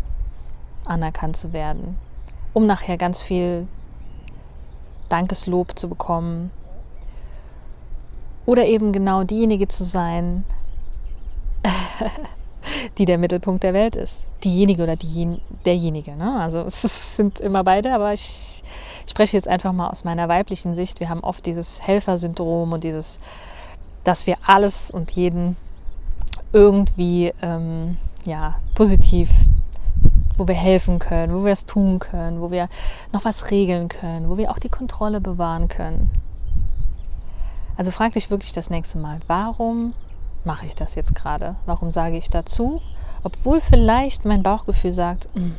anerkannt 0.85 1.37
zu 1.37 1.53
werden, 1.53 1.97
um 2.53 2.67
nachher 2.67 2.99
ganz 2.99 3.23
viel 3.23 3.69
Dankeslob 5.09 5.79
zu 5.79 5.89
bekommen 5.89 6.51
oder 8.47 8.67
eben 8.67 8.93
genau 8.93 9.23
diejenige 9.23 9.69
zu 9.69 9.85
sein, 9.85 10.45
die 12.99 13.05
der 13.05 13.19
Mittelpunkt 13.19 13.63
der 13.63 13.75
Welt 13.75 13.95
ist. 13.95 14.27
Diejenige 14.43 14.83
oder 14.83 14.97
die, 14.97 15.39
derjenige. 15.65 16.17
Ne? 16.17 16.41
Also 16.41 16.61
es 16.67 17.17
sind 17.17 17.39
immer 17.39 17.63
beide, 17.63 17.95
aber 17.95 18.13
ich 18.13 18.65
ich 19.05 19.11
spreche 19.11 19.37
jetzt 19.37 19.49
einfach 19.49 19.73
mal 19.73 19.89
aus 19.89 20.05
meiner 20.05 20.29
weiblichen 20.29 20.75
Sicht. 20.75 21.01
Wir 21.01 21.09
haben 21.09 21.21
oft 21.21 21.47
dieses 21.47 21.83
Helfersyndrom 21.83 22.73
und 22.73 22.85
dieses, 22.85 23.19
dass 24.03 24.27
wir 24.27 24.37
alles 24.47 24.91
und 24.91 25.13
jeden 25.13 25.57
irgendwie 26.53 27.33
ähm, 27.43 27.97
ja, 28.25 28.55
positiv, 28.75 29.29
wo 30.37 30.49
wir 30.49 30.55
helfen 30.55 30.99
können, 30.99 31.35
wo 31.35 31.45
wir 31.45 31.53
es 31.53 31.67
tun 31.67 31.99
können, 31.99 32.41
wo 32.41 32.51
wir 32.51 32.69
noch 33.13 33.25
was 33.25 33.51
regeln 33.51 33.89
können, 33.89 34.29
wo 34.29 34.37
wir 34.37 34.51
auch 34.51 34.59
die 34.59 34.69
Kontrolle 34.69 35.21
bewahren 35.21 35.69
können. 35.69 36.11
Also 37.77 37.91
frag 37.91 38.13
dich 38.13 38.31
wirklich 38.31 38.53
das 38.53 38.71
nächste 38.71 38.99
Mal, 38.99 39.19
warum 39.27 39.95
mache 40.45 40.67
ich 40.67 40.75
das 40.75 40.95
jetzt 40.95 41.15
gerade? 41.15 41.57
Warum 41.67 41.91
sage 41.91 42.17
ich 42.17 42.31
dazu? 42.31 42.81
Obwohl 43.23 43.61
vielleicht 43.61 44.25
mein 44.25 44.43
Bauchgefühl 44.43 44.93
sagt, 44.93 45.29
hm, 45.35 45.57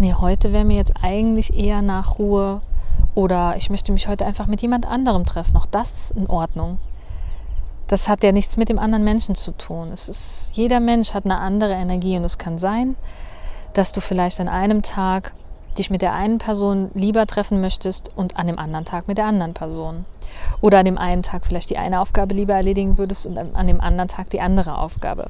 nee, 0.00 0.14
heute 0.14 0.52
wäre 0.52 0.64
mir 0.64 0.76
jetzt 0.76 0.94
eigentlich 1.02 1.56
eher 1.56 1.82
nach 1.82 2.18
Ruhe 2.18 2.62
oder 3.14 3.54
ich 3.56 3.70
möchte 3.70 3.92
mich 3.92 4.08
heute 4.08 4.26
einfach 4.26 4.46
mit 4.46 4.62
jemand 4.62 4.86
anderem 4.86 5.24
treffen. 5.26 5.56
Auch 5.56 5.66
das 5.66 5.92
ist 5.92 6.10
in 6.12 6.26
Ordnung. 6.26 6.78
Das 7.86 8.08
hat 8.08 8.22
ja 8.22 8.32
nichts 8.32 8.56
mit 8.56 8.68
dem 8.68 8.78
anderen 8.78 9.04
Menschen 9.04 9.34
zu 9.34 9.52
tun. 9.52 9.90
Es 9.92 10.08
ist, 10.08 10.52
jeder 10.54 10.80
Mensch 10.80 11.12
hat 11.12 11.24
eine 11.24 11.38
andere 11.38 11.72
Energie 11.72 12.16
und 12.16 12.24
es 12.24 12.38
kann 12.38 12.58
sein, 12.58 12.96
dass 13.74 13.92
du 13.92 14.00
vielleicht 14.00 14.40
an 14.40 14.48
einem 14.48 14.82
Tag 14.82 15.32
dich 15.78 15.90
mit 15.90 16.02
der 16.02 16.14
einen 16.14 16.38
Person 16.38 16.90
lieber 16.94 17.26
treffen 17.26 17.60
möchtest 17.60 18.10
und 18.16 18.36
an 18.36 18.46
dem 18.46 18.58
anderen 18.58 18.84
Tag 18.84 19.08
mit 19.08 19.18
der 19.18 19.26
anderen 19.26 19.54
Person. 19.54 20.04
Oder 20.60 20.78
an 20.78 20.84
dem 20.84 20.98
einen 20.98 21.22
Tag 21.22 21.46
vielleicht 21.46 21.70
die 21.70 21.78
eine 21.78 22.00
Aufgabe 22.00 22.34
lieber 22.34 22.54
erledigen 22.54 22.98
würdest 22.98 23.26
und 23.26 23.36
an 23.38 23.66
dem 23.66 23.80
anderen 23.80 24.08
Tag 24.08 24.30
die 24.30 24.40
andere 24.40 24.78
Aufgabe. 24.78 25.28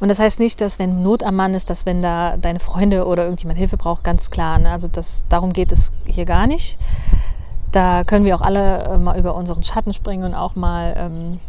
Und 0.00 0.08
das 0.08 0.18
heißt 0.18 0.40
nicht, 0.40 0.60
dass 0.60 0.78
wenn 0.78 1.02
Not 1.02 1.22
am 1.22 1.36
Mann 1.36 1.54
ist, 1.54 1.70
dass 1.70 1.86
wenn 1.86 2.02
da 2.02 2.36
deine 2.36 2.60
Freunde 2.60 3.06
oder 3.06 3.24
irgendjemand 3.24 3.58
Hilfe 3.58 3.76
braucht, 3.76 4.04
ganz 4.04 4.30
klar. 4.30 4.58
Ne? 4.58 4.70
Also 4.70 4.88
das, 4.88 5.24
darum 5.28 5.52
geht 5.52 5.72
es 5.72 5.92
hier 6.04 6.24
gar 6.24 6.46
nicht. 6.46 6.78
Da 7.72 8.04
können 8.04 8.24
wir 8.24 8.36
auch 8.36 8.42
alle 8.42 8.84
äh, 8.84 8.98
mal 8.98 9.18
über 9.18 9.34
unseren 9.34 9.62
Schatten 9.62 9.94
springen 9.94 10.24
und 10.24 10.34
auch 10.34 10.54
mal 10.54 10.94
ähm, 10.98 11.40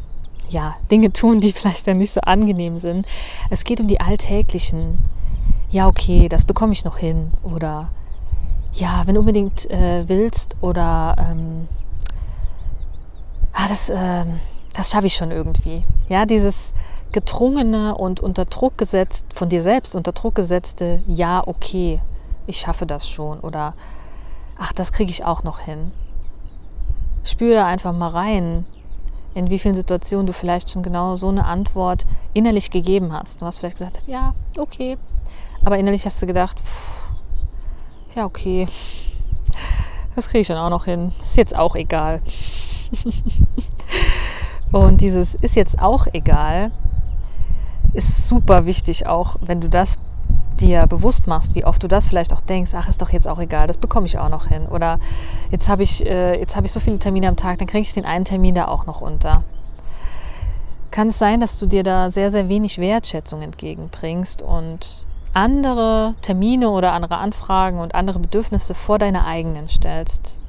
ja, 0.49 0.75
Dinge 0.91 1.11
tun, 1.11 1.41
die 1.41 1.51
vielleicht 1.53 1.87
dann 1.87 1.97
nicht 1.97 2.13
so 2.13 2.21
angenehm 2.21 2.77
sind. 2.77 3.05
Es 3.49 3.63
geht 3.63 3.79
um 3.79 3.87
die 3.87 3.99
alltäglichen 3.99 4.97
ja, 5.69 5.87
okay, 5.87 6.29
das 6.29 6.45
bekomme 6.45 6.73
ich 6.73 6.85
noch 6.85 6.97
hin. 6.97 7.31
Oder 7.43 7.89
ja, 8.77 9.03
wenn 9.05 9.15
du 9.15 9.21
unbedingt 9.21 9.69
äh, 9.71 10.07
willst 10.07 10.55
oder 10.61 11.15
ähm, 11.17 11.67
ah, 13.53 13.67
das, 13.67 13.89
äh, 13.89 14.25
das 14.73 14.91
schaffe 14.91 15.07
ich 15.07 15.15
schon 15.15 15.31
irgendwie. 15.31 15.83
Ja, 16.07 16.25
dieses 16.25 16.73
gedrungene 17.11 17.95
und 17.95 18.19
unter 18.19 18.45
Druck 18.45 18.77
gesetzt, 18.77 19.25
von 19.33 19.49
dir 19.49 19.63
selbst 19.63 19.95
unter 19.95 20.11
Druck 20.11 20.35
gesetzte, 20.35 21.01
ja, 21.07 21.41
okay, 21.45 21.99
ich 22.45 22.59
schaffe 22.59 22.85
das 22.85 23.09
schon 23.09 23.39
oder 23.39 23.73
ach, 24.59 24.73
das 24.73 24.91
kriege 24.91 25.11
ich 25.11 25.25
auch 25.25 25.43
noch 25.43 25.59
hin. 25.59 25.91
Spüre 27.23 27.65
einfach 27.65 27.93
mal 27.93 28.09
rein, 28.09 28.65
in 29.33 29.49
wie 29.49 29.59
vielen 29.59 29.75
Situationen 29.75 30.27
du 30.27 30.33
vielleicht 30.33 30.69
schon 30.69 30.83
genau 30.83 31.15
so 31.15 31.29
eine 31.29 31.45
Antwort 31.45 32.05
innerlich 32.33 32.69
gegeben 32.69 33.11
hast. 33.11 33.41
Du 33.41 33.45
hast 33.45 33.57
vielleicht 33.57 33.77
gesagt, 33.77 34.01
ja, 34.05 34.35
okay, 34.57 34.97
aber 35.65 35.77
innerlich 35.77 36.05
hast 36.05 36.21
du 36.21 36.27
gedacht, 36.27 36.59
pff, 36.59 37.06
ja, 38.17 38.25
okay, 38.25 38.67
das 40.15 40.27
kriege 40.27 40.41
ich 40.41 40.47
dann 40.47 40.57
auch 40.57 40.71
noch 40.71 40.85
hin. 40.85 41.13
Ist 41.21 41.37
jetzt 41.37 41.55
auch 41.55 41.75
egal. 41.75 42.21
Und 44.71 45.01
dieses 45.01 45.35
ist 45.35 45.55
jetzt 45.55 45.79
auch 45.79 46.07
egal, 46.11 46.71
ist 47.93 48.27
super 48.27 48.65
wichtig, 48.65 49.05
auch 49.05 49.35
wenn 49.41 49.61
du 49.61 49.69
das 49.69 49.99
dir 50.59 50.87
bewusst 50.87 51.27
machst, 51.27 51.53
wie 51.53 51.63
oft 51.63 51.83
du 51.83 51.87
das 51.87 52.07
vielleicht 52.07 52.33
auch 52.33 52.41
denkst, 52.41 52.71
ach, 52.73 52.89
ist 52.89 53.03
doch 53.03 53.11
jetzt 53.11 53.27
auch 53.27 53.39
egal, 53.39 53.67
das 53.67 53.77
bekomme 53.77 54.07
ich 54.07 54.17
auch 54.17 54.29
noch 54.29 54.47
hin. 54.47 54.65
Oder 54.65 54.99
jetzt 55.51 55.69
habe 55.69 55.83
ich, 55.83 56.03
äh, 56.03 56.43
hab 56.43 56.65
ich 56.65 56.71
so 56.71 56.79
viele 56.79 56.97
Termine 56.97 57.27
am 57.27 57.35
Tag, 57.35 57.59
dann 57.59 57.67
kriege 57.67 57.83
ich 57.83 57.93
den 57.93 58.05
einen 58.05 58.25
Termin 58.25 58.55
da 58.55 58.67
auch 58.67 58.87
noch 58.87 58.99
unter. 58.99 59.43
Kann 60.89 61.09
es 61.09 61.19
sein, 61.19 61.39
dass 61.39 61.59
du 61.59 61.67
dir 61.67 61.83
da 61.83 62.09
sehr, 62.09 62.31
sehr 62.31 62.49
wenig 62.49 62.79
Wertschätzung 62.79 63.43
entgegenbringst 63.43 64.41
und 64.41 65.06
andere 65.37 66.15
Termine 66.23 66.71
oder 66.71 66.93
andere 66.93 67.17
Anfragen 67.17 67.77
und 67.79 67.93
andere 67.93 68.17
Bedürfnisse 68.17 68.73
vor 68.73 68.97
deine 68.97 69.23
eigenen 69.25 69.69
stellst? 69.69 70.41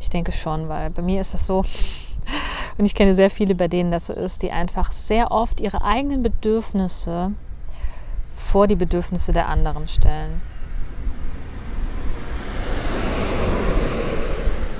Ich 0.00 0.10
denke 0.10 0.32
schon, 0.32 0.68
weil 0.68 0.90
bei 0.90 1.02
mir 1.02 1.20
ist 1.20 1.32
das 1.32 1.46
so, 1.46 1.58
und 2.78 2.84
ich 2.84 2.96
kenne 2.96 3.14
sehr 3.14 3.30
viele, 3.30 3.54
bei 3.54 3.68
denen 3.68 3.92
das 3.92 4.08
so 4.08 4.12
ist, 4.12 4.42
die 4.42 4.50
einfach 4.50 4.90
sehr 4.90 5.30
oft 5.30 5.60
ihre 5.60 5.82
eigenen 5.82 6.24
Bedürfnisse 6.24 7.30
vor 8.34 8.66
die 8.66 8.76
Bedürfnisse 8.76 9.30
der 9.30 9.48
anderen 9.48 9.86
stellen. 9.86 10.42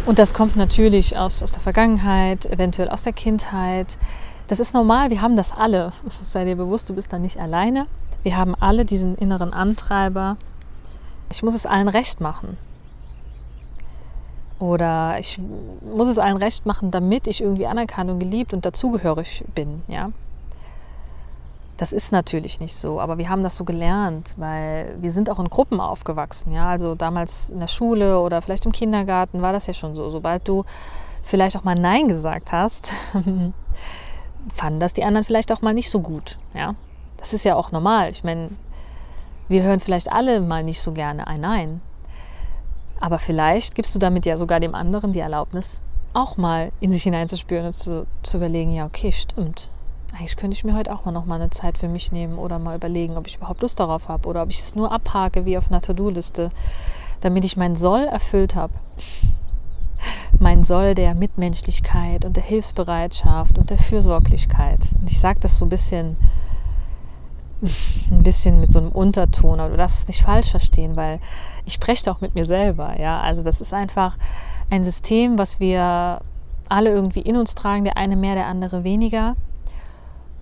Und 0.06 0.18
das 0.18 0.34
kommt 0.34 0.56
natürlich 0.56 1.16
aus, 1.16 1.40
aus 1.42 1.52
der 1.52 1.60
Vergangenheit, 1.60 2.46
eventuell 2.46 2.88
aus 2.88 3.04
der 3.04 3.12
Kindheit. 3.12 3.96
Das 4.48 4.58
ist 4.58 4.74
normal, 4.74 5.10
wir 5.10 5.22
haben 5.22 5.36
das 5.36 5.52
alle. 5.52 5.92
Sei 6.06 6.44
dir 6.44 6.56
bewusst, 6.56 6.88
du 6.88 6.94
bist 6.94 7.12
da 7.12 7.18
nicht 7.18 7.38
alleine. 7.38 7.86
Wir 8.22 8.36
haben 8.36 8.54
alle 8.54 8.84
diesen 8.84 9.16
inneren 9.16 9.52
Antreiber. 9.52 10.36
Ich 11.30 11.42
muss 11.42 11.54
es 11.54 11.66
allen 11.66 11.88
recht 11.88 12.20
machen. 12.20 12.56
Oder 14.58 15.18
ich 15.20 15.40
muss 15.94 16.08
es 16.08 16.18
allen 16.18 16.36
recht 16.36 16.66
machen, 16.66 16.90
damit 16.90 17.26
ich 17.28 17.40
irgendwie 17.40 17.66
anerkannt 17.66 18.10
und 18.10 18.18
geliebt 18.18 18.52
und 18.52 18.64
dazugehörig 18.66 19.44
bin. 19.54 19.82
Ja? 19.86 20.10
Das 21.76 21.92
ist 21.92 22.10
natürlich 22.10 22.58
nicht 22.58 22.74
so, 22.74 23.00
aber 23.00 23.18
wir 23.18 23.28
haben 23.28 23.44
das 23.44 23.56
so 23.56 23.64
gelernt, 23.64 24.34
weil 24.36 24.96
wir 25.00 25.12
sind 25.12 25.30
auch 25.30 25.38
in 25.38 25.48
Gruppen 25.48 25.80
aufgewachsen. 25.80 26.52
Ja? 26.52 26.68
Also 26.68 26.96
damals 26.96 27.50
in 27.50 27.60
der 27.60 27.68
Schule 27.68 28.18
oder 28.18 28.42
vielleicht 28.42 28.66
im 28.66 28.72
Kindergarten 28.72 29.42
war 29.42 29.52
das 29.52 29.68
ja 29.68 29.74
schon 29.74 29.94
so. 29.94 30.10
Sobald 30.10 30.48
du 30.48 30.64
vielleicht 31.22 31.56
auch 31.56 31.62
mal 31.62 31.76
Nein 31.76 32.08
gesagt 32.08 32.50
hast, 32.50 32.88
fanden 34.52 34.80
das 34.80 34.92
die 34.92 35.04
anderen 35.04 35.24
vielleicht 35.24 35.52
auch 35.52 35.62
mal 35.62 35.74
nicht 35.74 35.90
so 35.90 36.00
gut. 36.00 36.36
Ja? 36.52 36.74
Das 37.18 37.32
ist 37.32 37.44
ja 37.44 37.54
auch 37.54 37.72
normal. 37.72 38.10
Ich 38.10 38.24
meine, 38.24 38.50
wir 39.48 39.62
hören 39.62 39.80
vielleicht 39.80 40.10
alle 40.10 40.40
mal 40.40 40.62
nicht 40.62 40.80
so 40.80 40.92
gerne 40.92 41.26
ein 41.26 41.40
Nein. 41.40 41.80
Aber 43.00 43.18
vielleicht 43.18 43.74
gibst 43.74 43.94
du 43.94 43.98
damit 43.98 44.26
ja 44.26 44.36
sogar 44.36 44.60
dem 44.60 44.74
anderen 44.74 45.12
die 45.12 45.20
Erlaubnis, 45.20 45.80
auch 46.14 46.36
mal 46.36 46.72
in 46.80 46.90
sich 46.90 47.04
hineinzuspüren 47.04 47.66
und 47.66 47.74
zu, 47.74 48.06
zu 48.22 48.38
überlegen, 48.38 48.72
ja, 48.72 48.86
okay, 48.86 49.12
stimmt. 49.12 49.70
Eigentlich 50.12 50.36
könnte 50.36 50.54
ich 50.56 50.64
mir 50.64 50.74
heute 50.74 50.92
auch 50.92 51.04
mal 51.04 51.12
noch 51.12 51.26
mal 51.26 51.36
eine 51.36 51.50
Zeit 51.50 51.78
für 51.78 51.88
mich 51.88 52.12
nehmen 52.12 52.38
oder 52.38 52.58
mal 52.58 52.76
überlegen, 52.76 53.16
ob 53.16 53.26
ich 53.26 53.36
überhaupt 53.36 53.62
Lust 53.62 53.78
darauf 53.78 54.08
habe 54.08 54.28
oder 54.28 54.42
ob 54.42 54.50
ich 54.50 54.60
es 54.60 54.74
nur 54.74 54.90
abhake 54.90 55.44
wie 55.44 55.58
auf 55.58 55.70
einer 55.70 55.82
To-Do-Liste, 55.82 56.50
damit 57.20 57.44
ich 57.44 57.56
mein 57.56 57.76
Soll 57.76 58.04
erfüllt 58.04 58.54
habe. 58.54 58.72
Mein 60.38 60.64
Soll 60.64 60.94
der 60.94 61.14
Mitmenschlichkeit 61.14 62.24
und 62.24 62.36
der 62.36 62.44
Hilfsbereitschaft 62.44 63.58
und 63.58 63.70
der 63.70 63.78
Fürsorglichkeit. 63.78 64.78
Und 65.00 65.10
ich 65.10 65.18
sage 65.20 65.40
das 65.40 65.58
so 65.58 65.66
ein 65.66 65.70
bisschen 65.70 66.16
ein 68.10 68.22
bisschen 68.22 68.60
mit 68.60 68.72
so 68.72 68.78
einem 68.78 68.92
Unterton, 68.92 69.60
aber 69.60 69.70
du 69.70 69.76
darfst 69.76 70.00
es 70.00 70.08
nicht 70.08 70.22
falsch 70.22 70.50
verstehen, 70.50 70.96
weil 70.96 71.20
ich 71.64 71.74
spreche 71.74 72.10
auch 72.10 72.20
mit 72.20 72.34
mir 72.34 72.44
selber. 72.44 72.98
Ja? 72.98 73.20
Also 73.20 73.42
das 73.42 73.60
ist 73.60 73.74
einfach 73.74 74.16
ein 74.70 74.84
System, 74.84 75.38
was 75.38 75.60
wir 75.60 76.20
alle 76.68 76.90
irgendwie 76.90 77.20
in 77.20 77.36
uns 77.36 77.54
tragen, 77.54 77.84
der 77.84 77.96
eine 77.96 78.16
mehr, 78.16 78.34
der 78.34 78.46
andere 78.46 78.84
weniger. 78.84 79.36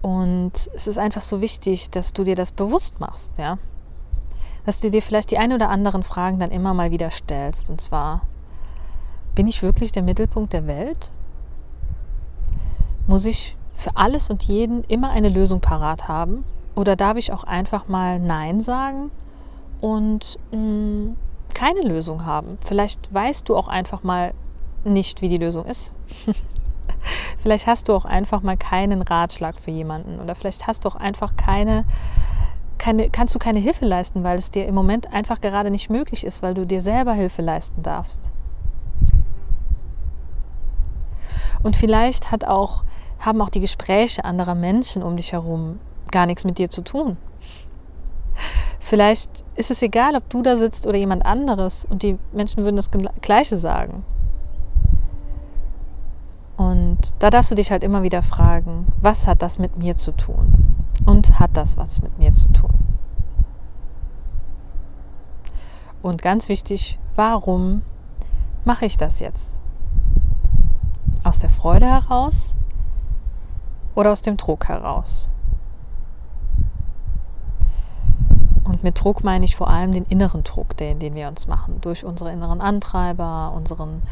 Und 0.02 0.52
es 0.74 0.86
ist 0.86 0.98
einfach 0.98 1.22
so 1.22 1.40
wichtig, 1.40 1.90
dass 1.90 2.12
du 2.12 2.24
dir 2.24 2.36
das 2.36 2.52
bewusst 2.52 3.00
machst, 3.00 3.38
ja. 3.38 3.58
Dass 4.64 4.80
du 4.80 4.90
dir 4.90 5.02
vielleicht 5.02 5.30
die 5.30 5.38
ein 5.38 5.52
oder 5.52 5.68
anderen 5.68 6.02
Fragen 6.02 6.38
dann 6.38 6.50
immer 6.50 6.74
mal 6.74 6.90
wieder 6.90 7.10
stellst. 7.10 7.70
Und 7.70 7.80
zwar, 7.80 8.22
bin 9.34 9.46
ich 9.46 9.62
wirklich 9.62 9.92
der 9.92 10.02
Mittelpunkt 10.02 10.52
der 10.52 10.66
Welt? 10.66 11.12
Muss 13.06 13.24
ich 13.24 13.56
für 13.74 13.96
alles 13.96 14.30
und 14.30 14.42
jeden 14.42 14.82
immer 14.84 15.10
eine 15.10 15.28
Lösung 15.28 15.60
parat 15.60 16.08
haben? 16.08 16.44
Oder 16.76 16.94
darf 16.94 17.16
ich 17.16 17.32
auch 17.32 17.44
einfach 17.44 17.88
mal 17.88 18.20
Nein 18.20 18.60
sagen 18.60 19.10
und 19.80 20.38
mh, 20.52 20.58
mm, 20.58 21.16
keine 21.54 21.80
Lösung 21.80 22.26
haben? 22.26 22.58
Vielleicht 22.60 23.12
weißt 23.12 23.48
du 23.48 23.56
auch 23.56 23.66
einfach 23.66 24.02
mal 24.02 24.34
nicht, 24.84 25.22
wie 25.22 25.30
die 25.30 25.38
Lösung 25.38 25.64
ist. 25.64 25.94
vielleicht 27.42 27.66
hast 27.66 27.88
du 27.88 27.94
auch 27.94 28.04
einfach 28.04 28.42
mal 28.42 28.58
keinen 28.58 29.00
Ratschlag 29.00 29.58
für 29.58 29.70
jemanden 29.70 30.20
oder 30.20 30.34
vielleicht 30.34 30.66
hast 30.66 30.84
du 30.84 30.90
auch 30.90 30.96
einfach 30.96 31.34
keine, 31.36 31.86
keine, 32.76 33.08
kannst 33.08 33.34
du 33.34 33.38
keine 33.38 33.58
Hilfe 33.58 33.86
leisten, 33.86 34.22
weil 34.22 34.38
es 34.38 34.50
dir 34.50 34.66
im 34.66 34.74
Moment 34.74 35.12
einfach 35.12 35.40
gerade 35.40 35.70
nicht 35.70 35.88
möglich 35.88 36.26
ist, 36.26 36.42
weil 36.42 36.52
du 36.52 36.66
dir 36.66 36.82
selber 36.82 37.14
Hilfe 37.14 37.40
leisten 37.40 37.82
darfst. 37.82 38.32
Und 41.62 41.74
vielleicht 41.74 42.30
hat 42.30 42.44
auch, 42.44 42.84
haben 43.18 43.40
auch 43.40 43.50
die 43.50 43.60
Gespräche 43.60 44.26
anderer 44.26 44.54
Menschen 44.54 45.02
um 45.02 45.16
dich 45.16 45.32
herum 45.32 45.80
gar 46.12 46.26
nichts 46.26 46.44
mit 46.44 46.58
dir 46.58 46.70
zu 46.70 46.82
tun. 46.82 47.16
Vielleicht 48.78 49.44
ist 49.56 49.70
es 49.70 49.82
egal, 49.82 50.14
ob 50.14 50.28
du 50.30 50.42
da 50.42 50.56
sitzt 50.56 50.86
oder 50.86 50.96
jemand 50.96 51.26
anderes 51.26 51.86
und 51.86 52.02
die 52.02 52.18
Menschen 52.32 52.62
würden 52.62 52.76
das 52.76 52.90
Gleiche 53.20 53.56
sagen. 53.56 54.04
Und 56.56 57.12
da 57.18 57.30
darfst 57.30 57.50
du 57.50 57.54
dich 57.54 57.70
halt 57.70 57.82
immer 57.82 58.02
wieder 58.02 58.22
fragen, 58.22 58.86
was 59.00 59.26
hat 59.26 59.42
das 59.42 59.58
mit 59.58 59.76
mir 59.76 59.96
zu 59.96 60.12
tun? 60.12 60.76
Und 61.04 61.38
hat 61.38 61.56
das 61.56 61.76
was 61.76 62.00
mit 62.00 62.18
mir 62.18 62.32
zu 62.32 62.48
tun? 62.48 62.72
Und 66.00 66.22
ganz 66.22 66.48
wichtig, 66.48 66.98
warum 67.16 67.82
mache 68.64 68.86
ich 68.86 68.96
das 68.96 69.18
jetzt? 69.18 69.58
Aus 71.24 71.40
der 71.40 71.50
Freude 71.50 71.86
heraus 71.86 72.54
oder 73.94 74.12
aus 74.12 74.22
dem 74.22 74.36
Druck 74.36 74.68
heraus? 74.68 75.28
Und 78.66 78.82
mit 78.82 79.02
Druck 79.02 79.22
meine 79.22 79.44
ich 79.44 79.56
vor 79.56 79.68
allem 79.70 79.92
den 79.92 80.04
inneren 80.04 80.42
Druck, 80.44 80.76
den, 80.76 80.98
den 80.98 81.14
wir 81.14 81.28
uns 81.28 81.46
machen, 81.46 81.80
durch 81.80 82.04
unsere 82.04 82.32
inneren 82.32 82.60
Antreiber, 82.60 83.52
unseren, 83.54 84.02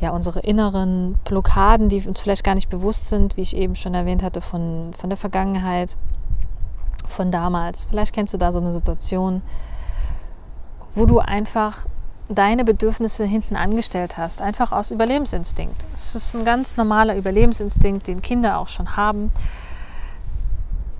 ja, 0.00 0.10
unsere 0.10 0.40
inneren 0.40 1.14
Blockaden, 1.24 1.88
die 1.88 2.06
uns 2.06 2.20
vielleicht 2.20 2.44
gar 2.44 2.54
nicht 2.54 2.68
bewusst 2.68 3.08
sind, 3.08 3.36
wie 3.36 3.42
ich 3.42 3.56
eben 3.56 3.76
schon 3.76 3.94
erwähnt 3.94 4.22
hatte, 4.22 4.40
von, 4.40 4.92
von 4.98 5.08
der 5.08 5.16
Vergangenheit, 5.16 5.96
von 7.06 7.30
damals. 7.30 7.84
Vielleicht 7.84 8.12
kennst 8.12 8.34
du 8.34 8.38
da 8.38 8.50
so 8.50 8.58
eine 8.58 8.72
Situation, 8.72 9.42
wo 10.94 11.06
du 11.06 11.20
einfach 11.20 11.86
deine 12.28 12.64
Bedürfnisse 12.64 13.24
hinten 13.24 13.56
angestellt 13.56 14.16
hast, 14.16 14.42
einfach 14.42 14.72
aus 14.72 14.90
Überlebensinstinkt. 14.90 15.84
Es 15.94 16.14
ist 16.14 16.34
ein 16.34 16.44
ganz 16.44 16.76
normaler 16.76 17.16
Überlebensinstinkt, 17.16 18.06
den 18.06 18.22
Kinder 18.22 18.58
auch 18.58 18.68
schon 18.68 18.96
haben 18.96 19.30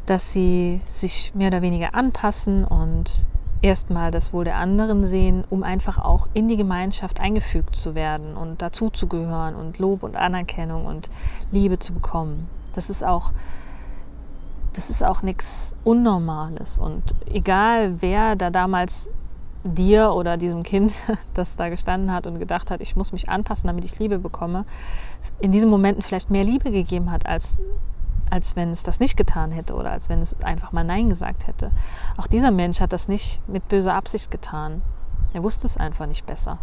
dass 0.06 0.32
sie 0.32 0.80
sich 0.84 1.32
mehr 1.34 1.48
oder 1.48 1.62
weniger 1.62 1.94
anpassen 1.94 2.64
und 2.64 3.26
erstmal 3.62 4.10
das 4.10 4.32
Wohl 4.32 4.44
der 4.44 4.56
anderen 4.56 5.06
sehen, 5.06 5.44
um 5.48 5.62
einfach 5.62 5.98
auch 5.98 6.28
in 6.34 6.48
die 6.48 6.56
Gemeinschaft 6.56 7.20
eingefügt 7.20 7.76
zu 7.76 7.94
werden 7.94 8.36
und 8.36 8.60
dazuzugehören 8.60 9.54
und 9.54 9.78
Lob 9.78 10.02
und 10.02 10.16
Anerkennung 10.16 10.86
und 10.86 11.08
Liebe 11.52 11.78
zu 11.78 11.92
bekommen. 11.92 12.48
Das 12.74 12.90
ist 12.90 13.04
auch 13.04 13.32
das 14.72 14.88
ist 14.88 15.04
auch 15.04 15.22
nichts 15.22 15.76
Unnormales 15.84 16.78
und 16.78 17.14
egal 17.26 18.00
wer 18.00 18.36
da 18.36 18.48
damals 18.48 19.10
dir 19.64 20.12
oder 20.12 20.36
diesem 20.36 20.62
Kind, 20.62 20.94
das 21.34 21.56
da 21.56 21.68
gestanden 21.68 22.12
hat 22.12 22.26
und 22.26 22.38
gedacht 22.38 22.70
hat, 22.70 22.80
ich 22.80 22.96
muss 22.96 23.12
mich 23.12 23.28
anpassen, 23.28 23.66
damit 23.66 23.84
ich 23.84 23.98
Liebe 23.98 24.18
bekomme, 24.18 24.64
in 25.40 25.52
diesen 25.52 25.70
Momenten 25.70 26.02
vielleicht 26.02 26.30
mehr 26.30 26.44
Liebe 26.44 26.70
gegeben 26.70 27.10
hat 27.10 27.26
als 27.26 27.60
als 28.32 28.56
wenn 28.56 28.70
es 28.70 28.82
das 28.82 28.98
nicht 28.98 29.18
getan 29.18 29.50
hätte 29.50 29.74
oder 29.74 29.90
als 29.90 30.08
wenn 30.08 30.22
es 30.22 30.40
einfach 30.42 30.72
mal 30.72 30.84
Nein 30.84 31.10
gesagt 31.10 31.46
hätte. 31.46 31.70
Auch 32.16 32.26
dieser 32.26 32.50
Mensch 32.50 32.80
hat 32.80 32.94
das 32.94 33.06
nicht 33.06 33.46
mit 33.46 33.68
böser 33.68 33.94
Absicht 33.94 34.30
getan. 34.30 34.80
Er 35.34 35.42
wusste 35.42 35.66
es 35.66 35.76
einfach 35.76 36.06
nicht 36.06 36.24
besser. 36.24 36.58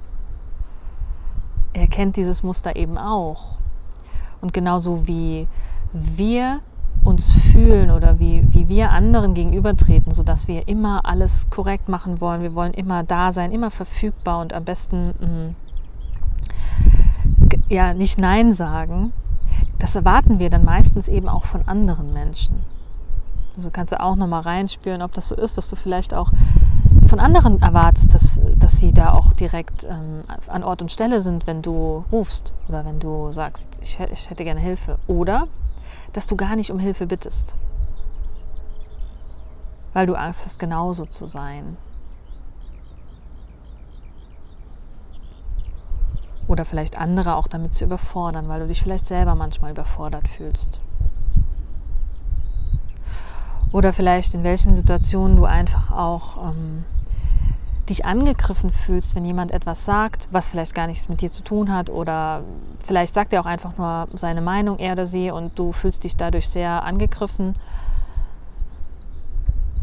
Er 1.74 1.88
kennt 1.88 2.16
dieses 2.16 2.42
Muster 2.42 2.76
eben 2.76 2.98
auch. 2.98 3.58
Und 4.42 4.52
genauso 4.52 5.06
wie 5.06 5.48
wir 5.94 6.62
uns 7.04 7.32
fühlen 7.52 7.92
oder 7.92 8.20
wie, 8.20 8.48
wie 8.50 8.68
wir 8.68 8.90
anderen 8.90 9.36
gegenübertreten, 9.36 10.12
sodass 10.12 10.48
wir 10.48 10.68
immer 10.68 11.06
alles 11.06 11.52
korrekt 11.52 11.88
machen 11.88 12.20
wollen. 12.20 12.42
Wir 12.42 12.56
wollen 12.56 12.74
immer 12.74 13.04
da 13.04 13.32
sein, 13.32 13.52
immer 13.52 13.70
verfügbar 13.70 14.42
und 14.42 14.54
am 14.54 14.66
besten 14.66 15.14
mh, 15.20 15.28
mm, 15.28 15.56
ja 17.70 17.94
nicht 17.94 18.18
Nein 18.18 18.54
sagen. 18.54 19.14
Das 19.80 19.96
erwarten 19.96 20.40
wir 20.40 20.50
dann 20.50 20.66
meistens 20.66 21.08
eben 21.08 21.30
auch 21.30 21.46
von 21.46 21.68
anderen 21.68 22.14
Menschen. 22.14 22.62
Also 23.56 23.72
kannst 23.72 23.92
du 23.92 24.00
auch 24.00 24.16
nochmal 24.16 24.42
reinspüren, 24.42 25.02
ob 25.02 25.14
das 25.14 25.30
so 25.30 25.36
ist, 25.36 25.58
dass 25.58 25.70
du 25.70 25.76
vielleicht 25.76 26.14
auch 26.14 26.32
von 27.08 27.20
anderen 27.20 27.62
erwartest, 27.62 28.14
dass, 28.14 28.40
dass 28.56 28.78
sie 28.78 28.94
da 28.94 29.14
auch 29.14 29.34
direkt 29.34 29.86
ähm, 29.86 30.24
an 30.48 30.64
Ort 30.64 30.82
und 30.82 30.92
Stelle 30.92 31.22
sind, 31.22 31.48
wenn 31.48 31.62
du 31.62 32.06
rufst 32.12 32.54
oder 32.68 32.86
wenn 32.86 33.00
du 33.00 33.32
sagst, 33.32 33.68
ich, 33.82 34.00
ich 34.00 34.30
hätte 34.30 34.44
gerne 34.44 34.60
Hilfe. 34.60 35.00
Oder 35.08 35.48
dass 36.14 36.28
du 36.28 36.36
gar 36.36 36.56
nicht 36.56 36.72
um 36.72 36.80
Hilfe 36.80 37.08
bittest, 37.08 37.58
weil 39.94 40.06
du 40.06 40.16
Angst 40.16 40.46
hast, 40.46 40.60
genauso 40.60 41.06
zu 41.06 41.26
sein. 41.26 41.78
Oder 46.50 46.66
vielleicht 46.66 46.98
andere 46.98 47.36
auch 47.36 47.48
damit 47.48 47.76
zu 47.76 47.86
überfordern, 47.86 48.50
weil 48.50 48.60
du 48.60 48.68
dich 48.68 48.82
vielleicht 48.82 49.06
selber 49.06 49.36
manchmal 49.36 49.70
überfordert 49.70 50.28
fühlst. 50.28 50.82
Oder 53.72 53.94
vielleicht 53.94 54.34
in 54.34 54.44
welchen 54.44 54.74
Situationen 54.74 55.38
du 55.38 55.46
einfach 55.46 55.92
auch 55.92 56.50
ähm, 56.50 56.86
dich 57.88 58.04
angegriffen 58.04 58.72
fühlst, 58.72 59.14
wenn 59.14 59.26
jemand 59.26 59.52
etwas 59.52 59.86
sagt, 59.86 60.28
was 60.32 60.48
vielleicht 60.48 60.74
gar 60.74 60.88
nichts 60.88 61.08
mit 61.08 61.22
dir 61.22 61.32
zu 61.32 61.44
tun 61.44 61.72
hat. 61.72 61.92
Oder 61.92 62.42
vielleicht 62.84 63.14
sagt 63.14 63.32
er 63.32 63.42
auch 63.42 63.46
einfach 63.46 63.78
nur 63.78 64.08
seine 64.18 64.42
Meinung, 64.42 64.80
er 64.80 64.94
oder 64.94 65.06
sie, 65.06 65.30
und 65.30 65.60
du 65.60 65.72
fühlst 65.72 66.04
dich 66.04 66.16
dadurch 66.16 66.50
sehr 66.50 66.84
angegriffen. 66.84 67.54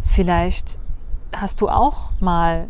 Vielleicht 0.05 0.81
hast 1.33 1.61
du 1.61 1.69
auch 1.69 2.11
mal 2.19 2.67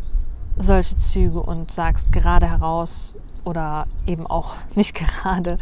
solche 0.55 0.97
Züge 0.97 1.41
und 1.41 1.71
sagst 1.71 2.11
gerade 2.11 2.47
heraus 2.47 3.15
oder 3.47 3.87
eben 4.05 4.27
auch 4.27 4.55
nicht 4.75 4.93
gerade 4.93 5.57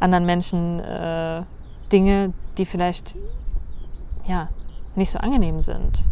anderen 0.00 0.24
Menschen 0.24 0.80
äh, 0.80 1.42
Dinge, 1.92 2.32
die 2.56 2.64
vielleicht 2.64 3.16
ja 4.26 4.48
nicht 4.94 5.10
so 5.10 5.18
angenehm 5.18 5.60
sind. 5.60 6.06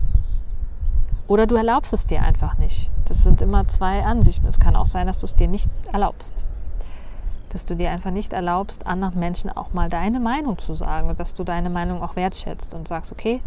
Oder 1.29 1.47
du 1.47 1.55
erlaubst 1.55 1.93
es 1.93 2.05
dir 2.05 2.23
einfach 2.23 2.59
nicht. 2.59 2.91
Das 3.07 3.23
sind 3.23 3.41
immer 3.41 3.69
zwei 3.69 4.05
Ansichten. 4.05 4.47
Es 4.47 4.59
kann 4.59 4.76
auch 4.76 4.87
sein, 4.87 5.07
dass 5.07 5.21
du 5.21 5.26
es 5.26 5.35
dir 5.35 5.49
nicht 5.49 5.71
erlaubst. 5.93 6.45
Dass 7.50 7.64
du 7.64 7.76
dir 7.76 7.91
einfach 7.91 8.11
nicht 8.11 8.33
erlaubst, 8.33 8.87
anderen 8.87 9.19
Menschen 9.19 9.50
auch 9.50 9.73
mal 9.73 9.88
deine 9.88 10.21
Meinung 10.21 10.59
zu 10.59 10.75
sagen 10.75 11.09
und 11.11 11.21
dass 11.21 11.35
du 11.35 11.45
deine 11.45 11.71
Meinung 11.71 12.02
auch 12.02 12.17
wertschätzt 12.17 12.75
und 12.75 12.88
sagst, 12.88 13.12
okay, 13.12 13.41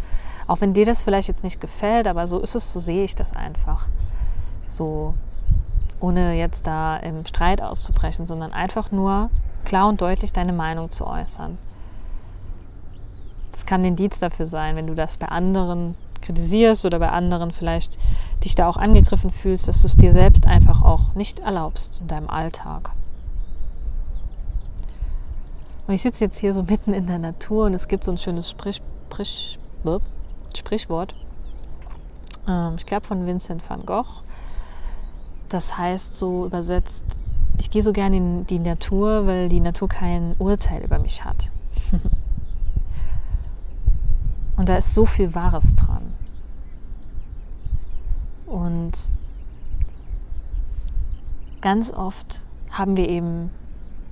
auch 0.46 0.60
wenn 0.60 0.72
dir 0.72 0.86
das 0.86 1.02
vielleicht 1.02 1.28
jetzt 1.28 1.44
nicht 1.44 1.60
gefällt, 1.60 2.08
aber 2.08 2.26
so 2.26 2.40
ist 2.40 2.54
es, 2.54 2.72
so 2.72 2.80
sehe 2.80 3.04
ich 3.04 3.14
das 3.14 3.34
einfach. 3.36 3.88
So, 4.66 5.14
ohne 6.00 6.34
jetzt 6.34 6.66
da 6.66 6.96
im 6.96 7.24
Streit 7.26 7.62
auszubrechen, 7.62 8.26
sondern 8.26 8.52
einfach 8.52 8.90
nur 8.90 9.30
klar 9.64 9.88
und 9.88 10.00
deutlich 10.00 10.32
deine 10.32 10.52
Meinung 10.52 10.90
zu 10.90 11.06
äußern. 11.06 11.58
Das 13.52 13.66
kann 13.66 13.82
ein 13.82 13.86
Indiz 13.86 14.18
dafür 14.18 14.46
sein, 14.46 14.76
wenn 14.76 14.86
du 14.86 14.94
das 14.94 15.16
bei 15.16 15.26
anderen 15.26 15.94
kritisierst 16.20 16.84
oder 16.84 16.98
bei 16.98 17.10
anderen 17.10 17.52
vielleicht 17.52 17.98
dich 18.44 18.54
da 18.54 18.68
auch 18.68 18.76
angegriffen 18.76 19.30
fühlst, 19.30 19.68
dass 19.68 19.80
du 19.80 19.86
es 19.86 19.96
dir 19.96 20.12
selbst 20.12 20.46
einfach 20.46 20.82
auch 20.82 21.14
nicht 21.14 21.40
erlaubst 21.40 22.00
in 22.00 22.08
deinem 22.08 22.28
Alltag. 22.28 22.90
Und 25.86 25.94
ich 25.94 26.02
sitze 26.02 26.24
jetzt 26.24 26.38
hier 26.38 26.52
so 26.52 26.64
mitten 26.64 26.92
in 26.92 27.06
der 27.06 27.18
Natur 27.18 27.66
und 27.66 27.74
es 27.74 27.86
gibt 27.86 28.04
so 28.04 28.10
ein 28.10 28.18
schönes 28.18 28.50
Sprich, 28.50 28.82
Sprich, 29.08 29.58
Sprichwort, 30.54 31.14
ähm, 32.48 32.74
ich 32.76 32.86
glaube 32.86 33.06
von 33.06 33.26
Vincent 33.26 33.68
van 33.68 33.86
Gogh. 33.86 34.22
Das 35.48 35.78
heißt 35.78 36.16
so 36.16 36.46
übersetzt, 36.46 37.04
ich 37.58 37.70
gehe 37.70 37.82
so 37.82 37.92
gerne 37.92 38.16
in 38.16 38.46
die 38.46 38.58
Natur, 38.58 39.26
weil 39.26 39.48
die 39.48 39.60
Natur 39.60 39.88
kein 39.88 40.34
Urteil 40.38 40.82
über 40.82 40.98
mich 40.98 41.24
hat. 41.24 41.50
Und 44.56 44.68
da 44.68 44.76
ist 44.76 44.94
so 44.94 45.06
viel 45.06 45.34
Wahres 45.34 45.74
dran. 45.74 46.14
Und 48.46 49.12
ganz 51.60 51.92
oft 51.92 52.44
haben 52.70 52.96
wir 52.96 53.08
eben 53.08 53.50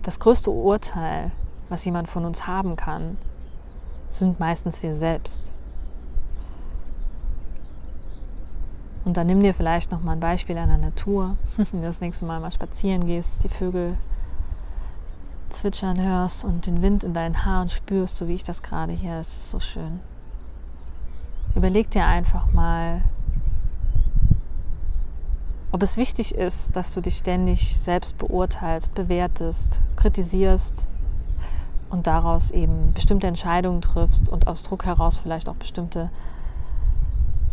das 0.03 0.21
größte 0.21 0.51
Urteil, 0.51 1.33
was 1.69 1.85
jemand 1.85 2.09
von 2.09 2.25
uns 2.25 2.47
haben 2.47 2.77
kann, 2.77 3.17
sind 4.11 4.39
meistens 4.39 4.83
wir 4.83 4.95
selbst. 4.95 5.55
Und 9.05 9.17
dann 9.17 9.27
nimm 9.27 9.43
dir 9.43 9.53
vielleicht 9.53 9.91
noch 9.91 10.03
mal 10.03 10.13
ein 10.13 10.21
Beispiel 10.21 10.57
an 10.57 10.69
der 10.69 10.79
Natur, 10.79 11.37
wenn 11.57 11.81
du 11.81 11.87
das 11.87 12.01
nächste 12.01 12.25
Mal 12.25 12.41
mal 12.41 12.53
spazieren 12.53 13.07
gehst, 13.07 13.43
die 13.43 13.49
Vögel 13.49 13.99
zwitschern 15.51 16.01
hörst 16.01 16.45
und 16.45 16.67
den 16.67 16.83
Wind 16.83 17.05
in 17.05 17.15
deinen 17.15 17.45
Haaren 17.45 17.69
spürst, 17.69 18.17
so 18.17 18.29
wie 18.29 18.35
ich 18.35 18.45
das 18.45 18.63
gerade 18.63 18.93
hier. 18.93 19.15
Es 19.15 19.37
ist 19.37 19.51
so 19.51 19.61
schön. 19.61 20.01
Überleg 21.55 21.91
dir 21.91 22.07
einfach 22.07 22.53
mal, 22.53 23.03
ob 25.71 25.83
es 25.83 25.97
wichtig 25.97 26.35
ist, 26.35 26.75
dass 26.75 26.93
du 26.95 27.01
dich 27.01 27.17
ständig 27.17 27.81
selbst 27.81 28.19
beurteilst, 28.19 28.95
bewertest, 28.95 29.81
kritisierst 29.97 30.89
und 31.91 32.07
daraus 32.07 32.51
eben 32.51 32.93
bestimmte 32.93 33.29
Entscheidungen 33.29 33.81
triffst 33.81 34.29
und 34.29 34.49
aus 34.49 34.63
Druck 34.65 34.85
heraus 34.85 35.19
vielleicht 35.19 35.49
auch 35.49 35.55
bestimmte 35.55 36.11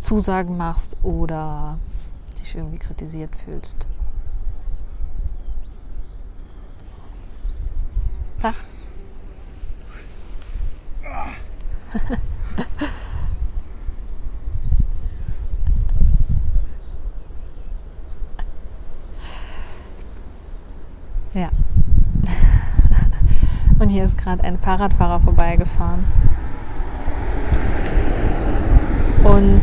Zusagen 0.02 0.56
machst 0.56 0.96
oder 1.04 1.78
dich 2.38 2.56
irgendwie 2.56 2.78
kritisiert 2.78 3.34
fühlst. 3.36 3.88
Tag. 8.40 8.54
Ja. 21.34 21.48
Und 23.78 23.88
hier 23.88 24.04
ist 24.04 24.18
gerade 24.18 24.44
ein 24.44 24.58
Fahrradfahrer 24.58 25.18
vorbeigefahren. 25.20 26.04
Und 29.24 29.62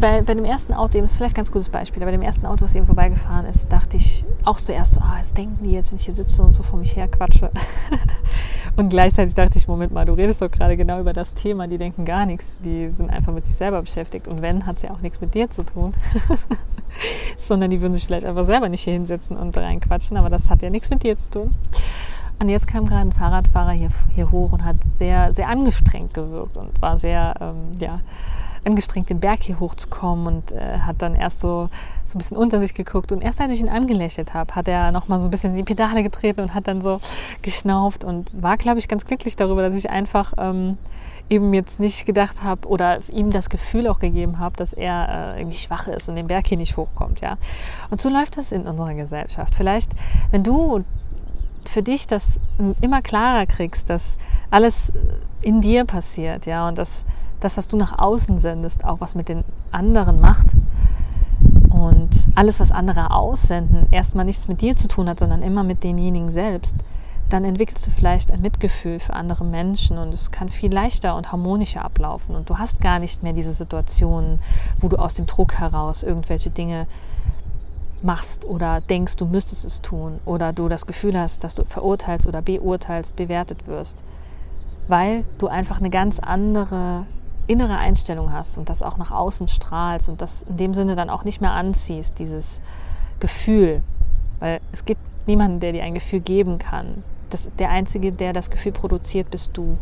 bei, 0.00 0.22
bei 0.22 0.34
dem 0.34 0.44
ersten 0.44 0.72
Auto, 0.72 1.00
das 1.00 1.12
ist 1.12 1.16
vielleicht 1.18 1.34
ein 1.34 1.36
ganz 1.36 1.52
gutes 1.52 1.68
Beispiel, 1.68 2.02
aber 2.02 2.10
bei 2.10 2.16
dem 2.16 2.22
ersten 2.22 2.46
Auto, 2.46 2.64
was 2.64 2.74
eben 2.74 2.86
vorbeigefahren 2.86 3.46
ist, 3.46 3.70
dachte 3.72 3.96
ich 3.96 4.24
auch 4.44 4.58
zuerst 4.58 4.94
so, 4.94 5.00
ah, 5.00 5.16
was 5.18 5.34
denken 5.34 5.64
die 5.64 5.72
jetzt, 5.72 5.90
wenn 5.90 5.98
ich 5.98 6.04
hier 6.04 6.14
sitze 6.14 6.42
und 6.42 6.54
so 6.54 6.62
vor 6.62 6.78
mich 6.78 6.96
her 6.96 7.08
quatsche. 7.08 7.50
und 8.76 8.90
gleichzeitig 8.90 9.34
dachte 9.34 9.58
ich, 9.58 9.68
Moment 9.68 9.92
mal, 9.92 10.04
du 10.04 10.12
redest 10.12 10.42
doch 10.42 10.50
gerade 10.50 10.76
genau 10.76 11.00
über 11.00 11.12
das 11.12 11.34
Thema, 11.34 11.66
die 11.66 11.78
denken 11.78 12.04
gar 12.04 12.26
nichts, 12.26 12.58
die 12.64 12.88
sind 12.90 13.10
einfach 13.10 13.32
mit 13.32 13.44
sich 13.44 13.56
selber 13.56 13.80
beschäftigt 13.80 14.28
und 14.28 14.42
wenn, 14.42 14.66
hat 14.66 14.76
es 14.76 14.82
ja 14.82 14.90
auch 14.90 15.00
nichts 15.00 15.20
mit 15.20 15.34
dir 15.34 15.50
zu 15.50 15.64
tun. 15.64 15.92
Sondern 17.36 17.70
die 17.70 17.80
würden 17.80 17.94
sich 17.94 18.06
vielleicht 18.06 18.26
einfach 18.26 18.44
selber 18.44 18.68
nicht 18.68 18.82
hier 18.82 18.94
hinsetzen 18.94 19.36
und 19.36 19.56
reinquatschen, 19.56 20.16
aber 20.16 20.30
das 20.30 20.50
hat 20.50 20.62
ja 20.62 20.70
nichts 20.70 20.90
mit 20.90 21.02
dir 21.02 21.16
zu 21.16 21.30
tun. 21.30 21.54
Und 22.38 22.48
jetzt 22.48 22.66
kam 22.66 22.86
gerade 22.86 23.00
ein 23.00 23.12
Fahrradfahrer 23.12 23.72
hier, 23.72 23.88
hier 24.14 24.30
hoch 24.30 24.52
und 24.52 24.64
hat 24.64 24.76
sehr, 24.84 25.32
sehr 25.32 25.48
angestrengt 25.48 26.12
gewirkt 26.12 26.56
und 26.56 26.80
war 26.82 26.98
sehr, 26.98 27.34
ähm, 27.40 27.72
ja, 27.80 28.00
angestrengt, 28.66 29.08
den 29.08 29.20
Berg 29.20 29.42
hier 29.42 29.60
hochzukommen 29.60 30.26
und 30.26 30.52
äh, 30.52 30.78
hat 30.80 30.96
dann 31.00 31.14
erst 31.14 31.40
so, 31.40 31.68
so 32.04 32.16
ein 32.16 32.18
bisschen 32.18 32.36
unter 32.36 32.60
sich 32.60 32.74
geguckt. 32.74 33.12
Und 33.12 33.22
erst 33.22 33.40
als 33.40 33.52
ich 33.52 33.60
ihn 33.60 33.68
angelächelt 33.68 34.34
habe, 34.34 34.54
hat 34.54 34.68
er 34.68 34.92
nochmal 34.92 35.20
so 35.20 35.26
ein 35.26 35.30
bisschen 35.30 35.52
in 35.52 35.56
die 35.56 35.62
Pedale 35.62 36.02
getreten 36.02 36.40
und 36.40 36.54
hat 36.54 36.66
dann 36.66 36.82
so 36.82 37.00
geschnauft 37.42 38.04
und 38.04 38.30
war, 38.32 38.56
glaube 38.56 38.78
ich, 38.78 38.88
ganz 38.88 39.04
glücklich 39.04 39.36
darüber, 39.36 39.62
dass 39.62 39.74
ich 39.74 39.88
einfach 39.88 40.34
ähm, 40.36 40.76
eben 41.28 41.52
jetzt 41.54 41.80
nicht 41.80 42.06
gedacht 42.06 42.42
habe 42.42 42.68
oder 42.68 42.98
ihm 43.10 43.30
das 43.30 43.48
Gefühl 43.48 43.88
auch 43.88 43.98
gegeben 43.98 44.38
habe, 44.38 44.56
dass 44.56 44.72
er 44.72 45.34
äh, 45.36 45.40
irgendwie 45.40 45.58
schwach 45.58 45.88
ist 45.88 46.08
und 46.08 46.16
den 46.16 46.26
Berg 46.26 46.46
hier 46.46 46.58
nicht 46.58 46.76
hochkommt. 46.76 47.20
Ja? 47.20 47.38
Und 47.90 48.00
so 48.00 48.08
läuft 48.08 48.36
das 48.36 48.52
in 48.52 48.66
unserer 48.66 48.94
Gesellschaft. 48.94 49.54
Vielleicht, 49.54 49.90
wenn 50.30 50.42
du 50.42 50.84
für 51.68 51.82
dich 51.82 52.06
das 52.06 52.38
immer 52.80 53.02
klarer 53.02 53.46
kriegst, 53.46 53.90
dass 53.90 54.16
alles 54.50 54.92
in 55.42 55.60
dir 55.60 55.84
passiert, 55.84 56.46
ja, 56.46 56.68
und 56.68 56.78
dass 56.78 57.04
das, 57.40 57.56
was 57.56 57.68
du 57.68 57.76
nach 57.76 57.98
außen 57.98 58.38
sendest, 58.38 58.84
auch 58.84 59.00
was 59.00 59.14
mit 59.14 59.28
den 59.28 59.44
anderen 59.72 60.20
macht. 60.20 60.46
Und 61.70 62.26
alles, 62.34 62.60
was 62.60 62.72
andere 62.72 63.10
aussenden, 63.10 63.86
erstmal 63.90 64.24
nichts 64.24 64.48
mit 64.48 64.62
dir 64.62 64.76
zu 64.76 64.88
tun 64.88 65.08
hat, 65.08 65.18
sondern 65.18 65.42
immer 65.42 65.62
mit 65.62 65.84
denjenigen 65.84 66.30
selbst, 66.32 66.74
dann 67.28 67.44
entwickelst 67.44 67.86
du 67.86 67.90
vielleicht 67.90 68.30
ein 68.30 68.40
Mitgefühl 68.40 69.00
für 69.00 69.14
andere 69.14 69.44
Menschen 69.44 69.98
und 69.98 70.14
es 70.14 70.30
kann 70.30 70.48
viel 70.48 70.72
leichter 70.72 71.16
und 71.16 71.32
harmonischer 71.32 71.84
ablaufen 71.84 72.36
und 72.36 72.48
du 72.48 72.58
hast 72.58 72.80
gar 72.80 73.00
nicht 73.00 73.22
mehr 73.22 73.32
diese 73.32 73.52
Situationen, 73.52 74.38
wo 74.80 74.88
du 74.88 74.96
aus 74.96 75.14
dem 75.14 75.26
Druck 75.26 75.54
heraus 75.54 76.04
irgendwelche 76.04 76.50
Dinge 76.50 76.86
machst 78.02 78.44
oder 78.44 78.80
denkst, 78.80 79.16
du 79.16 79.26
müsstest 79.26 79.64
es 79.64 79.82
tun 79.82 80.20
oder 80.24 80.52
du 80.52 80.68
das 80.68 80.86
Gefühl 80.86 81.18
hast, 81.18 81.42
dass 81.42 81.54
du 81.54 81.64
verurteilst 81.64 82.26
oder 82.26 82.42
beurteilst, 82.42 83.16
bewertet 83.16 83.66
wirst, 83.66 84.04
weil 84.86 85.24
du 85.38 85.48
einfach 85.48 85.80
eine 85.80 85.90
ganz 85.90 86.20
andere 86.20 87.06
innere 87.46 87.78
Einstellung 87.78 88.32
hast 88.32 88.58
und 88.58 88.68
das 88.68 88.82
auch 88.82 88.96
nach 88.96 89.10
außen 89.10 89.48
strahlst 89.48 90.08
und 90.08 90.20
das 90.20 90.42
in 90.42 90.56
dem 90.56 90.74
Sinne 90.74 90.96
dann 90.96 91.10
auch 91.10 91.24
nicht 91.24 91.40
mehr 91.40 91.52
anziehst, 91.52 92.18
dieses 92.18 92.60
Gefühl, 93.20 93.82
weil 94.40 94.60
es 94.72 94.84
gibt 94.84 95.00
niemanden, 95.26 95.60
der 95.60 95.72
dir 95.72 95.84
ein 95.84 95.94
Gefühl 95.94 96.20
geben 96.20 96.58
kann. 96.58 97.02
Das, 97.30 97.50
der 97.58 97.70
Einzige, 97.70 98.12
der 98.12 98.32
das 98.32 98.50
Gefühl 98.50 98.72
produziert, 98.72 99.30
bist 99.30 99.50
du. 99.54 99.78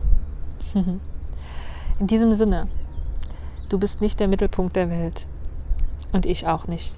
In 2.01 2.07
diesem 2.07 2.33
Sinne, 2.33 2.69
du 3.69 3.79
bist 3.79 4.01
nicht 4.01 4.21
der 4.21 4.29
Mittelpunkt 4.29 4.77
der 4.77 4.91
Welt 4.91 5.27
und 6.13 6.27
ich 6.27 6.47
auch 6.47 6.67
nicht. 6.67 6.97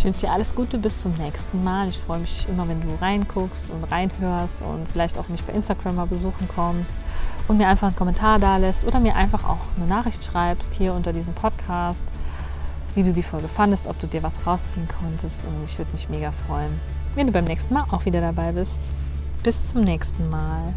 Ich 0.00 0.06
wünsche 0.06 0.20
dir 0.20 0.32
alles 0.32 0.54
Gute, 0.54 0.78
bis 0.78 0.98
zum 0.98 1.12
nächsten 1.18 1.62
Mal. 1.62 1.90
Ich 1.90 1.98
freue 1.98 2.20
mich 2.20 2.48
immer, 2.48 2.66
wenn 2.66 2.80
du 2.80 2.88
reinguckst 3.02 3.68
und 3.68 3.84
reinhörst 3.84 4.62
und 4.62 4.88
vielleicht 4.88 5.18
auch 5.18 5.28
mich 5.28 5.44
bei 5.44 5.52
Instagram 5.52 5.96
mal 5.96 6.06
besuchen 6.06 6.48
kommst 6.48 6.96
und 7.48 7.58
mir 7.58 7.68
einfach 7.68 7.88
einen 7.88 7.96
Kommentar 7.96 8.38
da 8.38 8.56
lässt 8.56 8.86
oder 8.86 8.98
mir 8.98 9.14
einfach 9.14 9.46
auch 9.46 9.76
eine 9.76 9.86
Nachricht 9.86 10.24
schreibst 10.24 10.72
hier 10.72 10.94
unter 10.94 11.12
diesem 11.12 11.34
Podcast, 11.34 12.06
wie 12.94 13.02
du 13.02 13.12
die 13.12 13.22
Folge 13.22 13.46
fandest, 13.46 13.86
ob 13.88 14.00
du 14.00 14.06
dir 14.06 14.22
was 14.22 14.46
rausziehen 14.46 14.88
konntest 14.88 15.44
und 15.44 15.62
ich 15.66 15.76
würde 15.76 15.92
mich 15.92 16.08
mega 16.08 16.32
freuen, 16.46 16.80
wenn 17.14 17.26
du 17.26 17.32
beim 17.34 17.44
nächsten 17.44 17.74
Mal 17.74 17.84
auch 17.90 18.06
wieder 18.06 18.22
dabei 18.22 18.52
bist. 18.52 18.80
Bis 19.42 19.66
zum 19.66 19.82
nächsten 19.82 20.30
Mal. 20.30 20.72